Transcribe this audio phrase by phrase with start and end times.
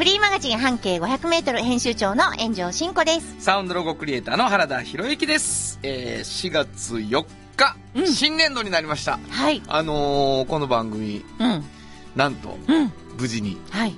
[0.00, 3.36] フリーマガジン半径500メートル編集長の炎上真子です。
[3.38, 5.78] サウンドロゴクリエイターの原田博之です。
[5.82, 7.22] えー、4月4
[7.54, 9.18] 日、うん新年度になりました。
[9.28, 9.60] はい。
[9.68, 11.64] あのー、この番組、うん。
[12.16, 12.90] なんと、うん。
[13.18, 13.94] 無事にはい。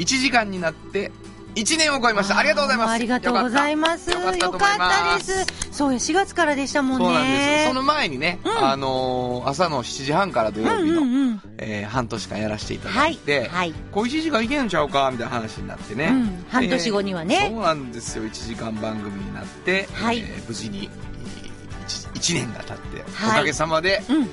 [0.00, 1.10] 1時間になって
[1.54, 2.38] 1年を超えました。
[2.38, 2.90] ありがとうございます。
[2.92, 4.10] ありがとうございます。
[4.10, 5.46] よかったです。
[5.70, 7.04] そうや、4月からでしたもんね。
[7.04, 7.68] そうなんですよ。
[7.68, 11.42] その前にね、うんあのー朝の7時半から土曜うん日の、うんうん。
[11.58, 13.16] えー半年間やらせていただはいい。
[13.16, 13.72] て、はい。
[13.92, 20.88] こう1時間いけんちゃうかみたいな話になってね、うん半年後にはねえーそうなんですよ1時間番組になって、はいえー無事に
[22.14, 24.28] 1, 年が経って、はいおかげさまでうん。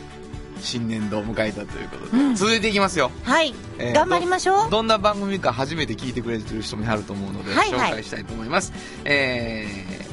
[0.61, 2.35] 新年度を迎えたということで、うん。
[2.35, 3.53] 続いていきますよ、はい。
[3.77, 4.69] えー頑張りましょう。
[4.69, 7.91] どんな番組か初めて聞いてくれてる人もいはると思うので、はいはい。
[7.91, 8.71] 紹介したいと思います。
[9.05, 10.09] えー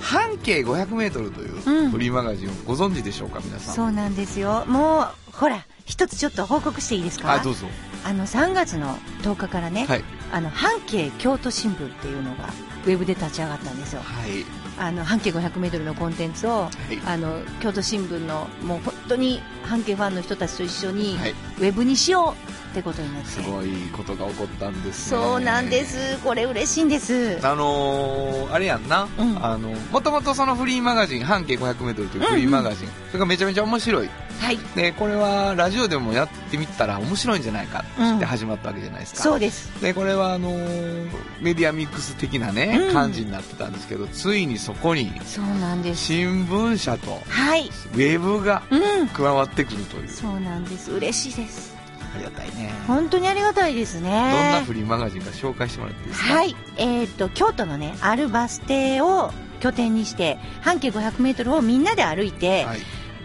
[0.00, 1.90] 半径 500m といううん。
[1.90, 3.74] フリーマガジンをご存知でしょうか皆さん。
[3.74, 4.64] そうなんですよ。
[4.66, 7.32] もう、ほら、一つちょっと報告していいですか？
[7.32, 7.66] あどうぞ。
[8.04, 10.04] あの、3月の10日からね、はい。
[10.32, 12.48] あの、半径京都新聞っていうのが、
[12.86, 14.00] ウェブで立ち上がったんですよ。
[14.04, 14.44] はい
[14.78, 17.00] あの半径500メートルのコンテンツを、はい。
[17.04, 21.30] あの京都新聞のもう本当に半径ファンの人たちと一緒に、はい。
[21.30, 23.28] ウェブにしようってことになって。
[23.28, 25.20] すごいことが起こったんですね。
[25.20, 26.18] そうなんです。
[26.22, 27.38] これ嬉しいんです。
[27.42, 29.44] あのー、あれやんな、うん。
[29.44, 34.58] あのもともとそのフリーマガジン半径 500m というフリーマガジン、それがめちゃめちゃ面白いはい。
[34.76, 37.84] でこれはラジオでもやってみたら面白いんじゃないか
[38.16, 39.68] って始まったわけじゃないですか、そうです。
[39.82, 41.08] でこれはあのー
[41.40, 42.92] メディアミックス的なね、うん。
[42.92, 46.04] 感じになってたんですけどついにそこにそうなんです。
[46.04, 47.68] 新聞社とはい。
[47.68, 49.08] ウェブがうん。
[49.08, 50.08] 加わってくるという。
[50.08, 50.90] そうなんです。
[50.92, 51.76] 嬉しいです。
[52.14, 52.72] ありがたいね。
[52.86, 54.08] 本当にありがたいですね。
[54.10, 56.34] どんなフリーマガジンか紹介してもらっていいですか？
[56.34, 56.56] はい。
[56.76, 62.78] えっ、と京都のねあるバス停を拠点にして半径500メートルをみんなで歩いて、はい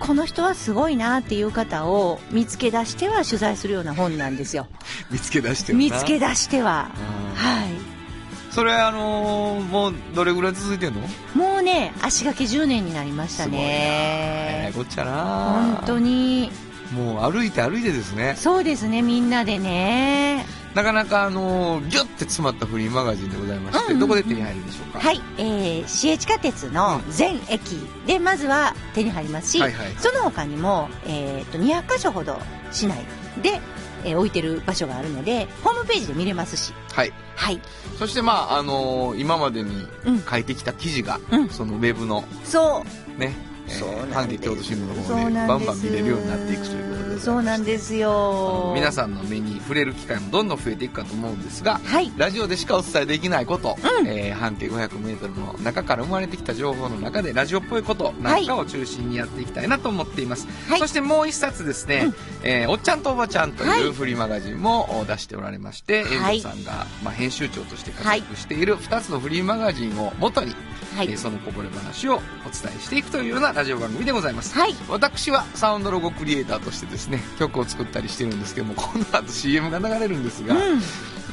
[0.05, 4.67] この人はすごいなっていう方を見つけ出しては取材するような本なんですよ。
[5.09, 6.91] 見つけ出してるな見つけ出しては。
[6.97, 7.63] うんは
[8.51, 10.99] それあのーもうどれぐらい続いてんの？
[10.99, 11.37] い。
[11.37, 13.65] もうね、足掛け10年になりましたすごいな。
[14.75, 16.51] こっちゃな本当に。
[16.93, 20.45] もう歩いて歩いてですねそうですね、みんなでね。
[20.75, 24.99] なかなかあのーギュッて詰まったフリーマガジンでございまして、うんうんうんどこで手に入るでしょうか？
[24.99, 25.21] はい。
[25.37, 27.73] えー、市営地下鉄の全駅
[28.07, 32.39] でまずは手に入りますし、はいはいその他にも、えっ、と、200箇所ほど
[32.71, 32.97] 市内
[33.41, 33.59] で、
[34.03, 36.73] えー置いてる場所があるので、ホームページで見れますし。
[36.91, 37.61] はいはい。
[37.99, 42.83] そしてまああのー今までにうん書いてきた記事が、うんそのウェブのそ
[43.15, 43.19] う。
[43.19, 43.35] ね、
[43.67, 44.13] えそうなんです。
[44.13, 52.11] 半径京都新聞の方でバンバン見れるようになっていくということでそうなんですあよの皆さんの目に触れる機会もどんどん増えていくかと思うんですがはい。
[52.17, 54.07] ラジオでしかお伝えできないこと、うん。
[54.07, 60.79] えー半径 500m の中から生まれてきた情報の中でラジオっぽいことなんかを中心にやっていきたいなと思っています、はい。
[60.79, 62.15] そしてもう一冊ですね、うん。
[62.43, 66.37] えーおっちゃんとおばちゃんとはいいうフリーマガジンも出しておられまして、はい。
[66.37, 70.55] 遠藤さんが、まあ、編集長として活躍している2つのフリーマガジンを元に、
[70.95, 71.07] はい。
[71.09, 74.75] えーそのこぼれ話をお伝えしていくというようなラジオ番組でございます、はい。
[74.89, 80.81] 私はサウンドロゴクリエイターとしてですね曲を作ったりしてるんですけどもこの後 CM が流れるんですが、うん。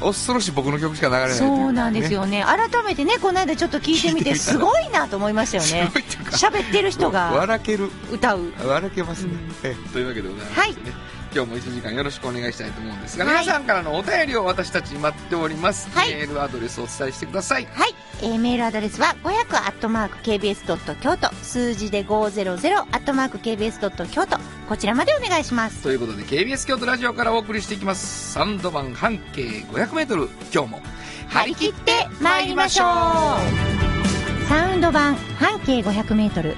[0.01, 2.43] 恐ろしい僕の曲しか流れないといそうなんですねよね。
[2.43, 6.03] 改めてねこの間ちょっと聞いてみてすごいなと思いましたよすねごい。
[6.03, 7.89] っていうか喋ってる人が笑ける。
[8.11, 8.51] 歌う。
[8.65, 9.33] 笑けますね、
[9.63, 9.69] うん。
[9.69, 10.95] えというわけでございましてね、
[11.33, 13.41] 今日も1時間よろしくお願いしたいと思うんですが、はい。
[13.41, 16.13] 皆さんからのお便りを私たち待っております、はい。
[16.13, 17.67] メールアドレスをお伝えしてください。
[17.71, 21.33] はい、えーメールアドレスは500アットマーク KBS ドット京都。
[21.35, 24.37] 数字で500アットマーク KBS ドット京都。
[24.67, 25.81] こちらまでお願いします。
[25.83, 28.33] ということで KBS 京都ラジオからお送りしていきます。
[28.33, 30.81] サンド版半径 500m 今日も
[31.29, 34.47] 張り切って参りましょう。
[34.49, 36.57] サウンド版半径500メートル。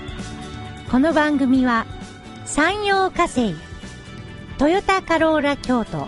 [0.89, 1.85] この番組は
[2.45, 3.55] 山陽火星
[4.63, 6.07] トヨタカローラ京都。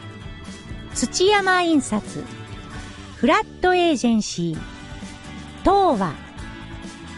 [0.93, 2.23] 土山印刷。
[3.17, 4.57] フラットエージェンシー。
[5.59, 6.13] 東和。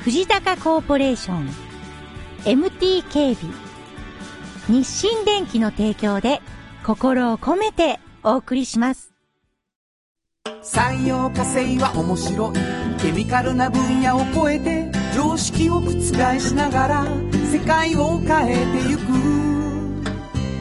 [0.03, 1.47] 藤高コーポレーション。
[2.43, 3.53] MT 警備
[4.67, 6.41] 日清電機の提供で
[6.83, 9.13] 心を込めてお送りします。
[10.63, 12.53] 産業化成は面白い。
[12.99, 15.91] ケミカルな分野を超えて常識を覆
[16.39, 17.05] しながら
[17.51, 19.56] 世界を変えてゆく。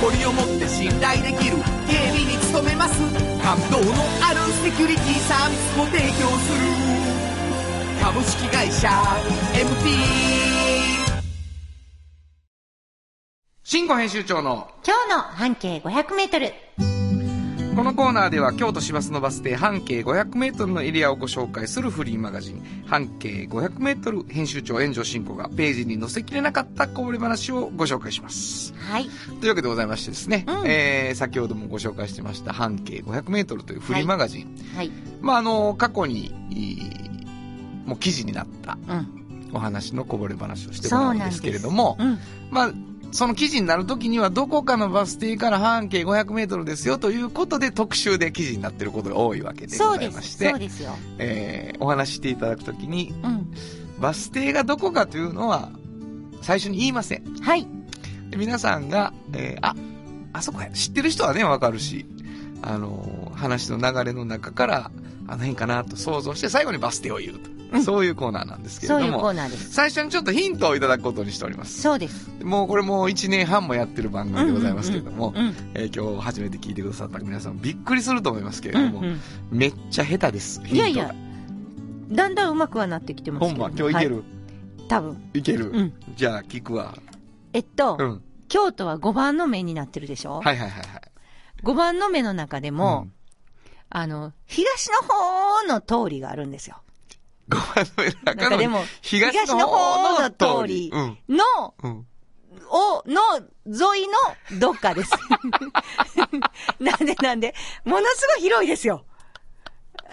[0.00, 1.56] 誇りを持って信頼できる
[1.88, 3.00] 警備に努めます。
[3.42, 6.58] 感動のあるセキュリティサービスを提供する。
[8.02, 8.88] 株式会社
[9.54, 9.96] MT
[13.64, 16.95] 新語編集長の今日の半径500メートル。
[17.76, 28.72] このコーナーでは京都市バスのバス停半径 500m のエリアをご紹介するフリーマガジン半径 500m 編集長炎上進行がページに載せきれなかったこぼれ話をご紹介します。
[28.76, 29.04] はい。
[29.40, 34.56] というわけでございましてですね、うんえー先ほどもご紹介してました半径 500m というフリーマガジン。
[34.74, 34.90] はい。
[35.20, 36.90] まああの、過去に、いい
[37.84, 39.50] もう記事になったうん。
[39.52, 42.18] お話のこぼれ話をしてもらうんですけれども、うん。
[42.50, 42.72] まあ、
[43.12, 49.96] その記事になるときには、どこかのバス停から半径500メートルですよということで特集で記事になっていることが多いわけでご。
[49.96, 50.96] ざいまして、そうですよ。
[51.18, 53.52] えーお話ししていただくときに、うん。
[53.98, 55.70] バス停がどこかというのは、
[56.42, 57.24] 最初に言いません。
[57.40, 57.66] はい。
[58.30, 59.74] で皆さんが、えーあ、
[60.32, 62.06] あそこや、知ってる人はね、わかるし、
[62.62, 64.90] あのー話の流れの中から、
[65.28, 67.50] あの辺かなと想像して、最後にバス停を言うと。
[67.72, 69.72] うんそういうコーナーなんですけれそういうコども、ーナーです。
[69.72, 71.80] 最初にちょっとヒントをいただくことにしております。
[71.82, 72.30] そうです。
[72.42, 75.54] もうこれもう1年半もやってる番組でございますけれども、うん。
[75.74, 78.92] えー今日初めて聞いてくださった皆さんびっくりすると思いますけれうん。
[78.92, 79.20] ども、うん。
[79.50, 80.60] めっちゃ下手です。
[80.66, 81.14] いやいや
[82.10, 83.56] だんだん上手くはなってきてますけど。
[83.56, 83.68] トが。
[83.68, 84.24] ほんま、今日いける、はい
[84.88, 85.30] 多分。
[85.34, 85.92] い、ける、うん。
[86.14, 86.94] じゃあ聞くわ。
[87.52, 88.22] えっと、うん。
[88.48, 90.40] 京都は5番の目になってるでしょ？
[90.40, 90.82] はいはいはいはい。
[91.64, 93.08] 5番の目の中でも、
[93.90, 96.76] あの、東の方の通りがあるんですよ。
[97.48, 100.90] うん、5番の上のなん中のかでも、東の方の通り。
[100.92, 101.18] うん。
[101.28, 102.06] の、うん。
[102.68, 103.20] を、の、
[103.66, 104.08] 沿い
[104.52, 105.10] のどっかです。
[106.80, 107.54] なんでなんで、
[107.84, 109.04] ものすごい広いですよ。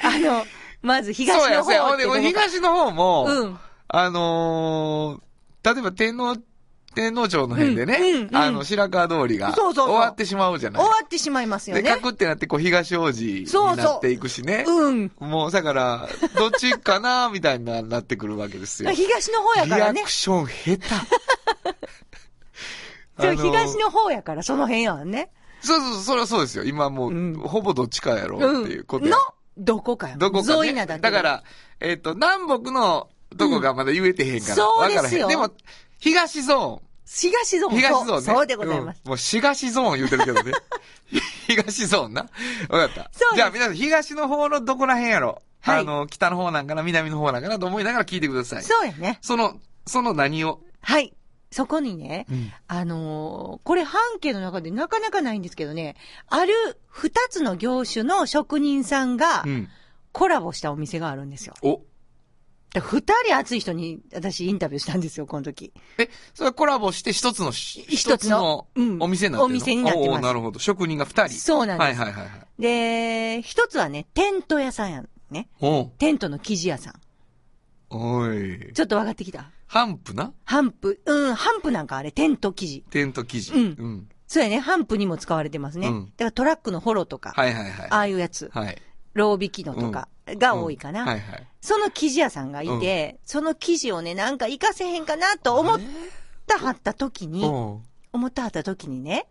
[0.02, 0.46] あの、
[0.82, 2.22] まず東そうや、のそうや。
[2.22, 3.60] 東の方も、うん。
[3.88, 6.36] あのー、例えば天皇、
[6.94, 10.84] 天皇町の辺でね、うんうんうんあの、白川通りがそうそうそう終わってしまうじゃない？
[10.84, 11.98] 終わってしまいますよで、ねカ。
[12.00, 14.66] クってなって、こう、東王子にそうそうなっていくしね。
[14.68, 15.12] うん。
[15.20, 16.08] もう、だから、
[16.38, 18.92] どっちかな、みたいにななってくるわけですよ。
[18.96, 20.12] 東の方やからねリアク。
[20.12, 20.84] ション下手。
[23.20, 25.30] そうあの東の方やから、その辺やんね。
[25.62, 26.64] そうそうそう、それはそうですよ。
[26.64, 29.18] 今もう、うんほぼどっちかやろうっていうことやの、
[29.58, 30.18] どこかよ。
[30.18, 30.68] どこか、ね。
[30.68, 31.44] 沿いなだから、
[31.80, 33.08] えっ、と、南北の
[33.38, 34.56] とこがまだ言えてへんから。
[34.56, 35.28] そうわからですよ。
[35.28, 35.52] でも、
[36.04, 37.74] 東ゾ東ゾーン。
[37.74, 37.78] ーン。
[37.78, 38.22] 東ゾーンね。
[38.22, 39.02] そうでございます。
[39.06, 40.52] うんもう東ゾーン言うてるけどね。
[41.48, 42.24] 東ゾーンな。
[42.24, 43.10] わかった。
[43.14, 45.42] そうじゃあ皆さん、東の方のどこら辺やろ？
[45.62, 47.58] はいあの、北の方なんかな、南の方なんかな？
[47.58, 48.64] と思いながら聞いてください。
[48.64, 49.18] そうやね。
[49.22, 49.56] その、
[49.88, 50.60] その何を？
[50.82, 51.14] はい。
[51.52, 55.96] そこにね、うんあのーこれ半径の中でなかなかないんですけどね、
[56.28, 56.54] ある
[56.88, 59.70] 二つの業種の職人さんがうん。
[60.14, 61.56] コラボしたお店があるんですよ。
[61.64, 61.82] お、
[62.74, 65.72] で二人熱い人に私インタビューしたんですよ、この時。
[66.00, 69.56] え、それはコラボして一つのし、一つのうんお店になってるの？
[69.56, 70.60] お店になってますなるほど。
[70.60, 71.40] 職人が二人。
[71.40, 72.00] そうなんです。
[72.02, 72.62] はいはいはいはい。
[72.62, 75.50] で、一つはね、テント屋さんやんね。
[76.00, 76.94] テントの生地屋さん。
[77.92, 78.74] おい。
[78.74, 79.52] ちょっと分かってきた？
[79.68, 80.34] ハンプな？
[80.44, 82.84] ハンプ、うん、ハンプなんかあれ、テント生地。
[82.90, 83.54] テント生地。
[83.54, 84.10] うんうん。
[84.26, 85.90] そうやね、ハンプにも使われてますね。
[85.90, 87.88] うんだからトラックのホロとか、はいはいはい。
[87.92, 88.82] ああいうやつ、はい。
[89.14, 91.04] ロー引きのとかが多いかな。
[91.04, 91.48] うんはいはい。
[91.64, 95.80] その生地屋さんがいて、その生地をね、なんか活かせへんかなと思っ
[96.46, 97.82] たはった時に、思
[98.28, 99.28] ったはった時にね、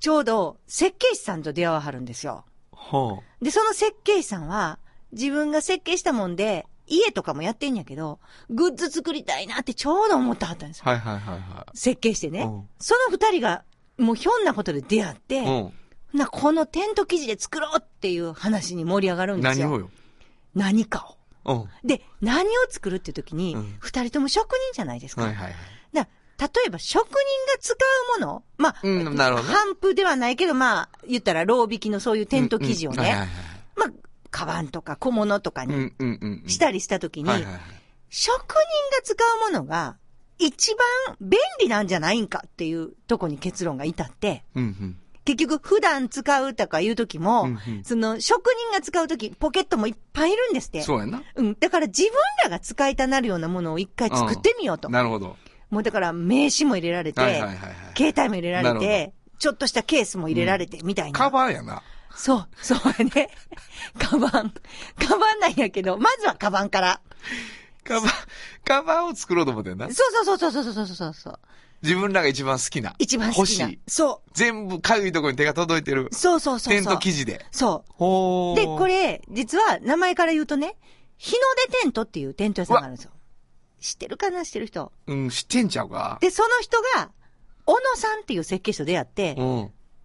[0.00, 2.44] ちょうど設計士さんと出会わはるんですよ。
[2.72, 4.80] ほで、その設計士さんは、
[5.12, 8.18] 自分が設計したもんで、家とかもやってんやけど、
[8.50, 10.82] グッズ作りたいなってちょうど思ったはったんですよ。
[10.86, 10.88] う。
[10.88, 12.68] はいはいはいは設計してねうん。
[12.80, 13.62] その二人が、
[13.96, 15.18] もうひょんなことで出会っい。
[15.20, 15.72] て、
[16.12, 19.42] な、このテント生地で作ろうっていう話に盛り上がるうんん。
[19.42, 19.68] ですよ。
[19.68, 19.90] 何をよ。
[20.56, 21.23] 何かを。
[21.44, 21.68] うん。
[21.84, 25.22] で、何を作るっていう時にうん、二、人とも職人じゃないですか。
[25.22, 25.54] はいはいはい。
[25.92, 26.08] だ
[26.38, 27.14] 例えば職人
[27.52, 27.76] が使
[28.16, 33.28] うもの、まあ、うんなるほどねハンプではないけど、まあ、言ったら、ロー引きのそういうテント生地をね、
[33.76, 33.90] まあ、
[34.30, 35.92] カバンとか小物とかに。
[36.48, 37.60] したりした時に、はいはいはい。
[38.10, 38.56] 職人
[38.96, 39.14] が使
[39.48, 39.96] うものが
[40.38, 40.74] 一
[41.08, 44.98] 番便利なんじゃないんかっていうとこに結論が至って、うんうん。
[45.24, 50.82] 結局普段使うとかいう時も、うんうんその職人が使う時ポケットもいっぱいいるんですって。
[50.82, 51.22] そうやな。
[51.34, 51.56] うん。
[51.58, 52.12] だから自分
[52.44, 54.88] らが使いたなるようなものを一回作ってみようと。
[54.88, 55.36] なるほど。
[55.70, 57.74] もうだから名刺も入れられて、はいはいはいはい。
[57.96, 61.18] 携帯も入れられて、ちょっとしたケースも入れられて、みたいな。
[61.18, 61.82] カバーやな。
[62.14, 63.30] そう、そうやね。
[63.98, 64.30] カバン。
[64.30, 67.00] カバンなんやけど、まずはカバンから。
[67.82, 68.10] カバン、
[68.64, 69.86] カバンを作ろうと思ってんな。
[69.86, 71.38] そうそうそうそうそうそうそうそう。
[71.84, 72.94] 自分らが一番好きな。
[72.98, 73.66] 一番好きな。
[73.66, 73.78] 欲しい。
[73.86, 76.14] そ全部かゆいところに手が届いてるう。。
[76.14, 76.74] そうそうそう。
[76.74, 77.44] テント生地で。
[77.52, 78.60] そほう。
[78.60, 80.76] で、これ、実は名前から言うとね、
[81.18, 81.38] 日の
[81.70, 83.12] 出テントっていうテント屋さんがあるんですよ。
[83.80, 84.44] 知ってるかな？
[84.44, 84.92] 知ってる人？
[85.06, 86.18] うん、知ってんちゃうか。
[86.22, 87.10] で、その人が、
[87.66, 89.44] 小野さんっていう設計士と出会って、うん。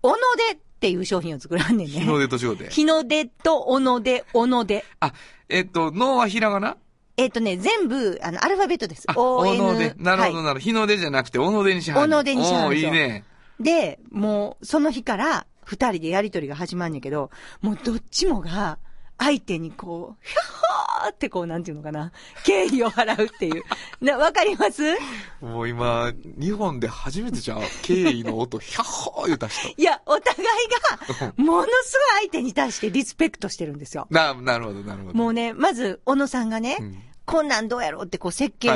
[0.01, 0.15] 小野
[0.49, 1.93] 出っていう商品を作らんねんね。
[1.93, 2.69] 日の出と違うて。
[2.69, 4.83] 日の出と小野出、小野出。
[4.99, 5.13] あ、
[5.47, 6.77] えっと、脳はひらがな？
[7.19, 9.05] えっ、とね、全部、あの、アルファベットです。
[9.15, 9.45] お。
[9.45, 9.93] ので。
[9.97, 10.59] なるほど、はいなるほど。
[10.59, 12.03] 日の出じゃなくて、おのでにしはる。
[12.03, 13.25] おのでにしはるいいね。
[13.59, 17.29] で、もう、その日から、二人でやりとりが始まんやけど、
[17.61, 18.79] もうどっちもが、
[19.19, 20.43] 相手にこう、ひゃっ
[21.03, 22.13] ほーってこう、なんていうのかな、
[22.45, 23.63] 敬意を払うっていう。
[24.01, 24.81] な、わかります？
[25.41, 27.61] もう今、日本で初めてじゃん。
[27.83, 29.67] 敬意の音、ひゃっほー言うた人。
[29.77, 30.47] いや、お互い
[31.19, 34.07] が、ものすごい相手に対してリスペクトしてるんですよ。
[34.11, 35.13] な、なるほど、なるほど。
[35.13, 38.69] もうね、まず、小野さんがね、うんこんなんどうやろうってこう設計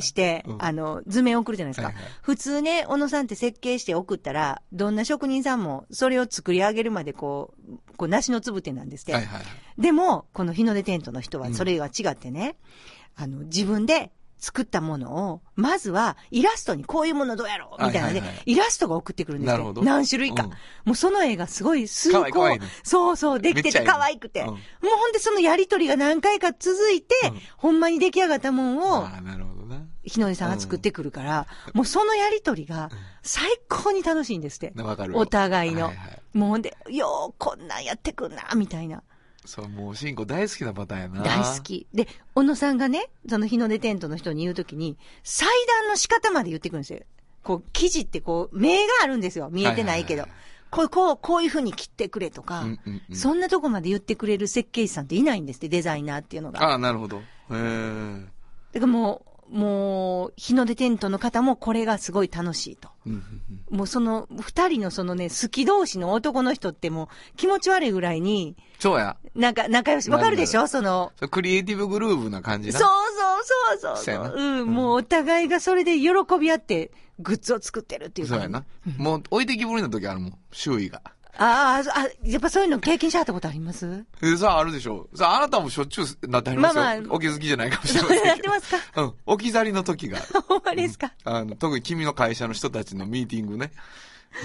[0.00, 1.86] して、うんあの、図面送るじゃないですか。
[1.88, 9.12] はいはい普通ね、小野さんって設計して送ったら、どんな職人さんもそれを作り上げるまでこう、こう、梨のつぶてなんですって。
[9.12, 9.42] はいはい。
[9.80, 12.56] でも、この日の出テントの人うんはそれは違ってね、
[13.16, 19.74] あの、自分で作ったものを、まずはイラストにこういうものどうやろうみたいなので、はいはいはいイラストが送ってくるんですよ。
[19.82, 20.44] 何種類か。
[20.44, 20.50] うん
[20.84, 22.48] もうその絵がすごい崇高
[22.82, 24.40] そうそう、できてて可愛くて。
[24.40, 24.56] うんもう
[24.98, 29.82] ほんでそのやりとりが何回か続いて、うんほんまに出来上がったもんを、ああ、なるほどな。
[30.02, 32.90] 日の出さんが作ってくるから、もうそのやりとりが
[33.22, 34.72] 最高に楽しいんですって。
[34.82, 35.18] わかるよ。
[35.18, 35.86] お互いの。
[35.86, 39.02] はいはいもうほんで、よう、こんなんやってくんな、みたいな。
[39.44, 41.22] そう、もう、シンコ大好きなパターンやな。
[41.22, 41.62] 大好。
[41.62, 41.86] き。
[41.94, 45.48] で、小野さんがね、その日の出テントの人に言うときに、祭
[45.80, 47.00] 壇の仕方まで言ってくるんですよ。
[47.42, 49.48] こう、生地ってこう、目があるんですよ。
[49.50, 50.22] 見えてないけど。
[50.22, 56.62] はいはいこう、こう、こういう風に切ってくれとか、うんうんうんそんなとこまで言ってくれる設計士さんっていないんですって、デザイナーっていうのが。
[56.62, 57.18] ああ、なるほど。
[57.18, 58.24] へえ。
[58.72, 62.88] だからもう、もう、日の出テントの方もこれがすごい楽しいと。
[63.70, 69.16] もうその、二人のそのね、好き同士の男の人ってもう気持ち悪いぐらいに、そうや。
[69.34, 70.66] なんか仲良し、わかるでしょ？
[70.68, 72.78] その、クリエイティブグルーヴな感じな。
[72.78, 78.64] そうそうそうそうそううん、もうお互いがそれで喜び合って、グッズを作ってるっていうかそうやな。
[78.96, 80.38] もう、置いてきぼりの時あるもん。
[80.52, 81.02] 周囲が。
[81.42, 84.04] ああ、あ、やっぱそういうの経験しはったことあります？
[84.22, 85.08] えさあ、あるでしょ。
[85.14, 86.82] さあ、あなたもしょっちゅうなってありますよ。
[86.82, 88.26] まあまあお気づきじゃないかもしれませんけど。
[88.28, 89.02] やってますか？
[89.02, 89.14] うん。
[89.24, 90.18] 置き去りの時が。
[90.46, 91.12] ほんまですか？
[91.24, 93.72] あの、特に君の会社の人たちのミーティングね。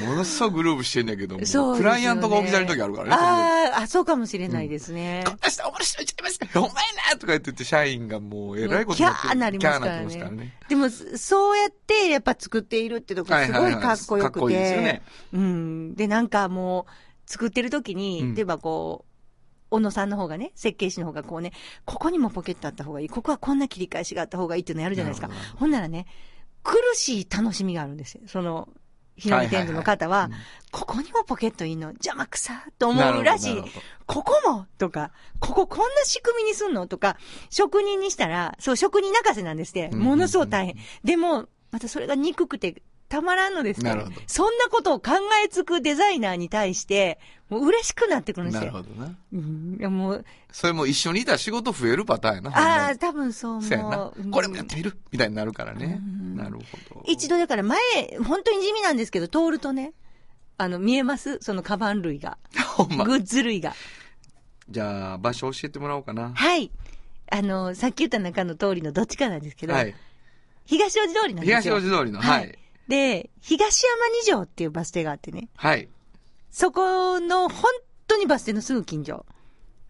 [0.07, 3.13] ものすごくグルーブしてんだけどクライアントが置き去りの時あるからね。
[3.13, 5.23] ああ、あ、そうかもしれないですね。
[5.25, 6.73] こんな人面白いちゃいますお前な
[7.13, 10.53] とか言ってて、社員がもう、えらいことになってるーなりますからキャーなってますからねね。。
[10.67, 15.01] でも、そうやってやっぱ作っているってとこすごいかっこよくはいはいはいかっこいいですよてね。
[15.33, 15.95] うん。
[15.95, 16.91] で、なんかもう、
[17.31, 19.11] 作ってる時に、うん例えばこう、
[19.71, 21.51] 小野さんの方がね、設計士の方がこうね、
[21.85, 25.29] ここにもポケットあった方がいい、ここはこんな切り返しがあった方がいいっていうのやるじゃないですか。
[25.55, 26.05] ほんならね、
[26.63, 28.21] 苦しい楽しみがあるんですよ。
[28.27, 28.69] その、
[29.17, 30.29] 日の出テントの方は、
[30.71, 31.89] ここにもポケットいいの？
[31.89, 33.63] 邪魔くさと思うらしい。
[34.05, 34.67] ここも？
[34.77, 36.87] とか、こここんな仕組みにすんの？
[36.87, 37.17] とか、
[37.49, 39.89] 職人にしたら、そう、職人泣かせなんですって。
[39.93, 40.75] うんものすごい大変。
[41.03, 42.81] でも、またそれが憎くて、
[43.15, 45.11] たまらんのですってなるほどそんなことを考
[45.45, 47.17] えつくデザイナーに対して、
[47.49, 48.71] もう嬉しくなってくるんですよ。
[48.73, 49.15] なるほどな。
[49.31, 52.49] うん、いやもう、それも一緒にいたら仕事増えるパターンやな。
[52.51, 54.31] ああ、多分そう思う。。
[54.31, 54.97] これもやってみる？
[55.11, 56.03] みたいになるからねう。
[56.03, 56.57] んなる
[56.89, 57.03] ほど。
[57.07, 57.79] 一度だから前、
[58.25, 59.93] 本当に地味なんですけど、通るとね、
[60.57, 61.37] あの、見えます？
[61.39, 62.37] そのカバン類が。
[62.75, 63.05] ほんま。
[63.05, 63.73] グッズ類が。
[64.69, 66.33] じゃあ、場所教えてもらおうかな。
[66.35, 66.69] はい。
[67.31, 69.95] あの、さっき言った中の通りのどっちかなんですけど、はい。
[70.65, 71.79] 東大路通りなんですよ。
[71.79, 72.57] 東大路通りの、はい。
[72.87, 75.87] で、東山二条っていうバス停があってね、はい。
[76.51, 77.63] そこの本
[78.07, 79.25] 当にバス停のすぐ近所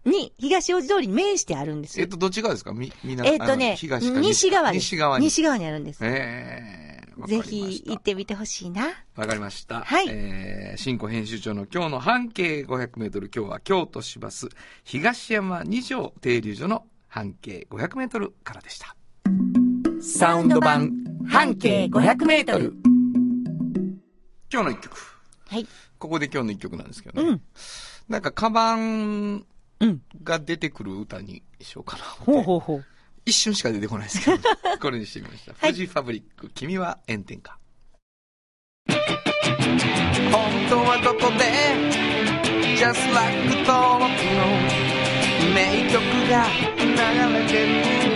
[0.04, 2.04] に、東大路通りに面してあるんですよ。
[2.04, 2.72] えっと、どっち側ですか？
[2.72, 4.84] み、みなえっとね、西側です。
[4.84, 5.24] 西側に。
[5.26, 6.04] 西側にあるんです。
[6.04, 7.20] ええー。
[7.20, 8.88] わかりぜましたひ行ってみてほしいな。
[9.14, 9.80] わかりました。
[9.80, 14.48] はいえー、新庫編集長の今日の半径500メートル、今日は京都市バス
[14.84, 18.94] 東山二条停留所の半径500メートルからでした。
[20.02, 20.92] サウンド版
[21.28, 22.74] 半径500メートル。
[24.52, 24.96] 今日の一曲。
[25.48, 25.66] はい。
[25.98, 27.28] ここで今日の一曲なんですけどね。
[27.28, 27.42] うん。
[28.08, 29.44] なんか、カバン
[29.80, 30.00] うん。
[30.22, 32.04] が出てくる歌にしようかな。
[32.04, 32.84] ほうほうほう。
[33.26, 34.38] 一瞬しか出てこないですけど、
[34.80, 35.52] これにしてみました。
[35.52, 37.58] はい富士ファブリック、君は炎天下。
[38.88, 38.96] 本
[40.70, 41.44] 当はどこで
[42.76, 44.46] Just like 登録の
[45.54, 46.46] 名曲が
[46.78, 47.52] 流れて
[48.10, 48.15] る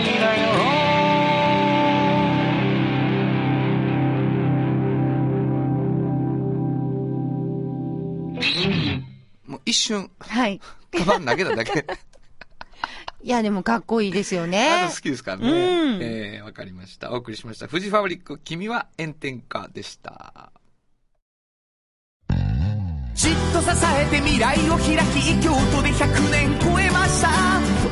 [9.65, 10.59] 一一瞬、はい。
[10.97, 11.85] カバン投げただけ。
[13.23, 15.01] いや、でもかっこいいですよあねと好。
[15.01, 15.51] きですからね。
[15.51, 17.11] うんえー、わかりました。
[17.11, 17.67] お送りしました。
[17.67, 20.51] 富士ファブリック、君は炎天下でした。
[23.13, 27.29] じっと支えて未来を開き京都で100年超えました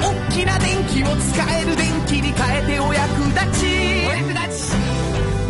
[0.01, 3.67] 大きな電気を使える電気に変えてお役立ち
[4.07, 4.73] お役立ち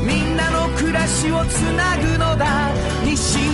[0.05, 2.73] みんなの暮らしをつなぐのだ
[3.05, 3.48] 日清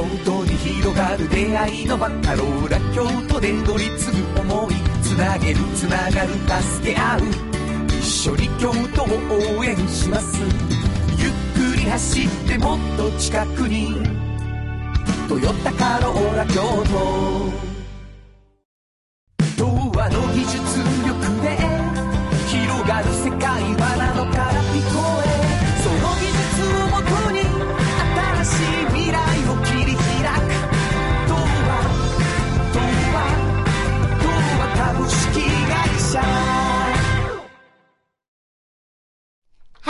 [0.00, 6.32] 京都に広がる出会いのバカローラ京都で乗り継ぐ思いつなげるつながる。
[6.62, 7.20] 助け合う
[7.88, 10.40] 一緒に京都を応援します。
[11.18, 13.94] ゆっくり走ってもっと近くに
[15.28, 17.52] 「トヨタカローラ京都」
[19.58, 20.56] 童話の技術
[21.06, 21.39] 力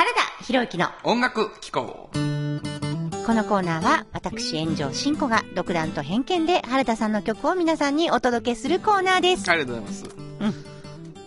[0.01, 2.09] 原田博之の音楽機構。
[2.15, 9.47] このコーナーは私炎上真子が独断と偏見で原田さんの曲を皆さんにお届けするコーナーです。
[9.51, 10.67] ありがとうございます。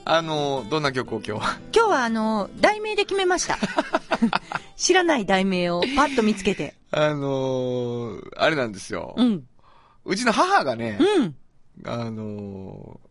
[0.05, 1.59] あの、どんな曲を今日は？
[1.71, 3.59] 今日はあの、題名で決めました。
[4.75, 6.73] 知らない題名をパッと見つけて。
[6.89, 9.13] あのーあれなんですよ。
[9.15, 9.43] うん。
[10.03, 11.35] うちの母がね、うん。
[11.85, 13.07] あのー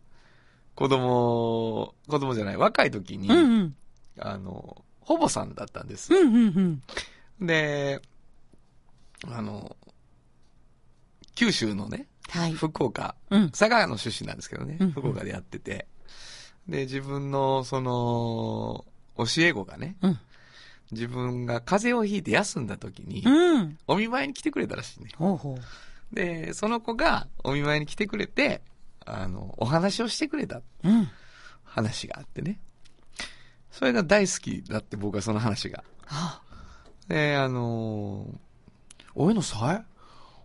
[0.75, 3.75] 子供、子供じゃない、若い時に、うんうん。
[4.19, 6.12] あの、ほぼさんだったんです。
[6.14, 6.82] うんうん
[7.40, 7.47] うん。
[7.47, 8.00] で、
[9.28, 9.76] あの、
[11.35, 12.52] 九州のね、はい。
[12.52, 13.50] 福岡、うん。
[13.50, 15.87] 佐賀の出身なんですけどね、うん福岡でやってて、
[16.68, 18.85] で、自分の、その、
[19.16, 20.18] 教え子がね、うん。
[20.92, 23.78] 自分が風邪をひいて休んだ時に、うん。
[23.87, 25.11] お見舞いに来てくれたらしいね。
[25.16, 26.14] ほうほう。
[26.14, 28.62] で、その子がお見舞いに来てくれて、
[29.05, 31.09] あの、お話をしてくれたうん。
[31.64, 32.61] 話があってね。
[33.72, 35.82] それが大好きだって僕はその話が。
[36.06, 36.40] あ
[37.08, 38.37] で、あのー、
[39.14, 39.85] おいのさえ、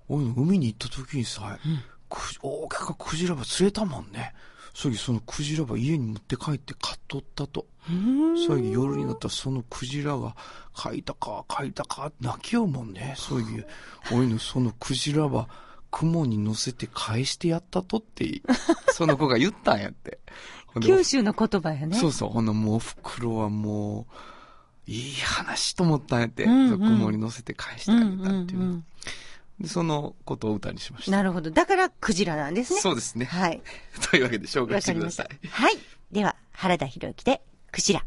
[0.10, 1.70] おいの海に行った時にさえ、
[2.10, 4.34] く大きなクジラが釣れたもんね。
[4.74, 7.66] それそのクジラが家に持って帰って買っとったと。
[7.90, 8.46] うん。
[8.46, 10.36] それ夜になったらそのクジラが、
[10.76, 13.16] 書いたか、書いたか、泣きようもんね。
[13.18, 13.68] そういう、
[14.12, 15.50] おいのそのクジラは、
[15.90, 18.42] 雲に乗せて返してやったとって、
[18.94, 20.20] その子が言ったんやって。
[20.80, 21.98] 九州の言葉やね。
[21.98, 22.30] そうそう。
[22.30, 24.08] ほんなもう、お袋はも
[24.88, 26.44] う、いい話と思ったんやって。
[26.46, 28.60] うんうん雲に乗せて返してあうんげたっていう。
[28.60, 28.86] うん
[29.60, 31.12] で、そのことを歌にしました。
[31.12, 31.18] うん。
[31.18, 31.50] なるほど。
[31.50, 32.80] だから、クジラなんですね。
[32.80, 33.26] そうですね。
[33.26, 33.62] はい。
[34.12, 35.48] というわけで紹介わしてください。。
[35.48, 35.78] はい。
[36.12, 38.06] では、原田博之で、クジラ。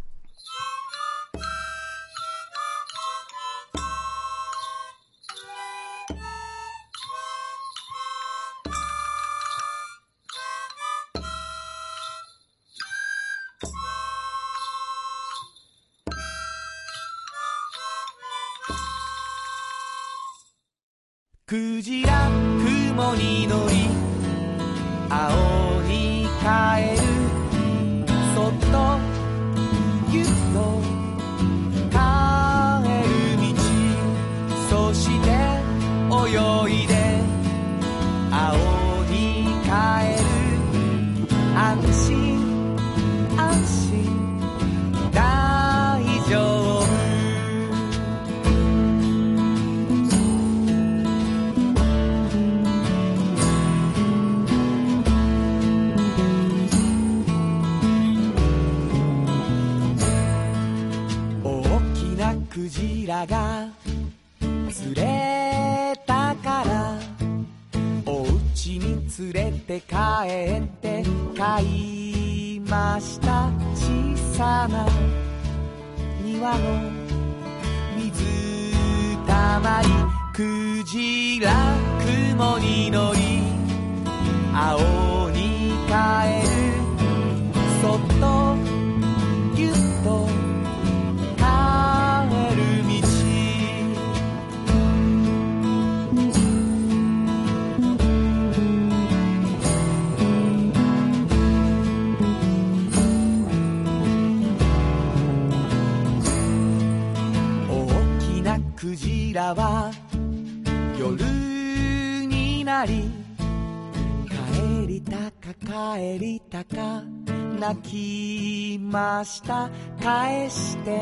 [117.74, 119.70] かえました。
[120.02, 121.00] 返して。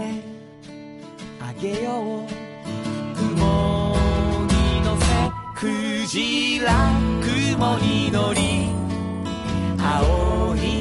[1.40, 2.26] あげよう。
[3.16, 3.96] 雲
[4.46, 5.06] に乗せ。
[5.56, 6.72] クジラ
[7.22, 8.68] 雲に乗り。
[9.78, 10.77] 青い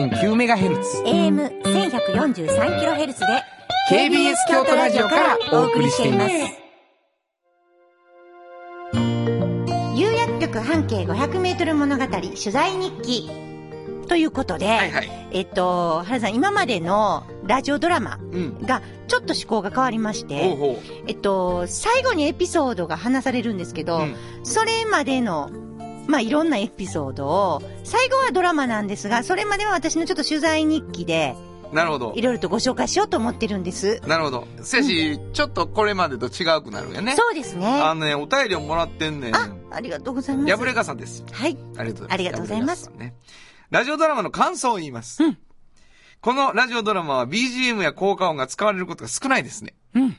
[0.00, 3.44] FM94.9MHz AM1143kHz で
[3.90, 6.32] KBS 京都ラジオからお送りしています。
[9.94, 13.30] 有薬局半径500メートル物語取材日記。
[14.08, 15.28] ということで、はいはい。
[15.32, 18.58] えっと、原さん、今までのラジオドラマうん。
[18.62, 24.16] がちょっと趣向が変わりましほうて、ほえっと、最後にエピソードが話されるんですけど、うん。
[24.44, 25.50] それまでの、
[26.10, 31.34] まあ、いろんなエピソードを、最後はドラマなんですが、それまでは私のちょっと取材日記で、
[31.72, 34.00] うなるほどいろいろとご紹介しようと思ってるんです。
[34.06, 37.66] なるほどせやし、ちょっとこれまでと違うくなるよねそうですね。
[37.66, 40.48] あのねお便りをもらってんねんあ、ありがとうございます。
[40.50, 41.56] やぶれかさんですはい。
[41.76, 42.12] ありがとうございます。
[42.12, 43.14] ありがとうございますね。
[43.70, 45.22] ラジオドラマの感想を言います。
[45.22, 45.38] うん
[46.20, 49.74] このラジオドラマは BGM や効果音が使われることが少ないですね。
[49.94, 50.16] うん。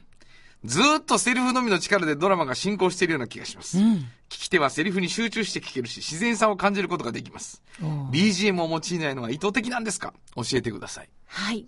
[0.63, 3.79] ずーっとセリフのみの力でドラマが進行しているような気がします。
[3.79, 3.85] うん。
[3.95, 7.63] 聞き手はセリフに集中して聞けるし、自然さを感じることができます。
[8.11, 10.13] BGM を用いないのは意図的なんですか？
[10.35, 11.09] 教えてください。
[11.25, 11.65] はい。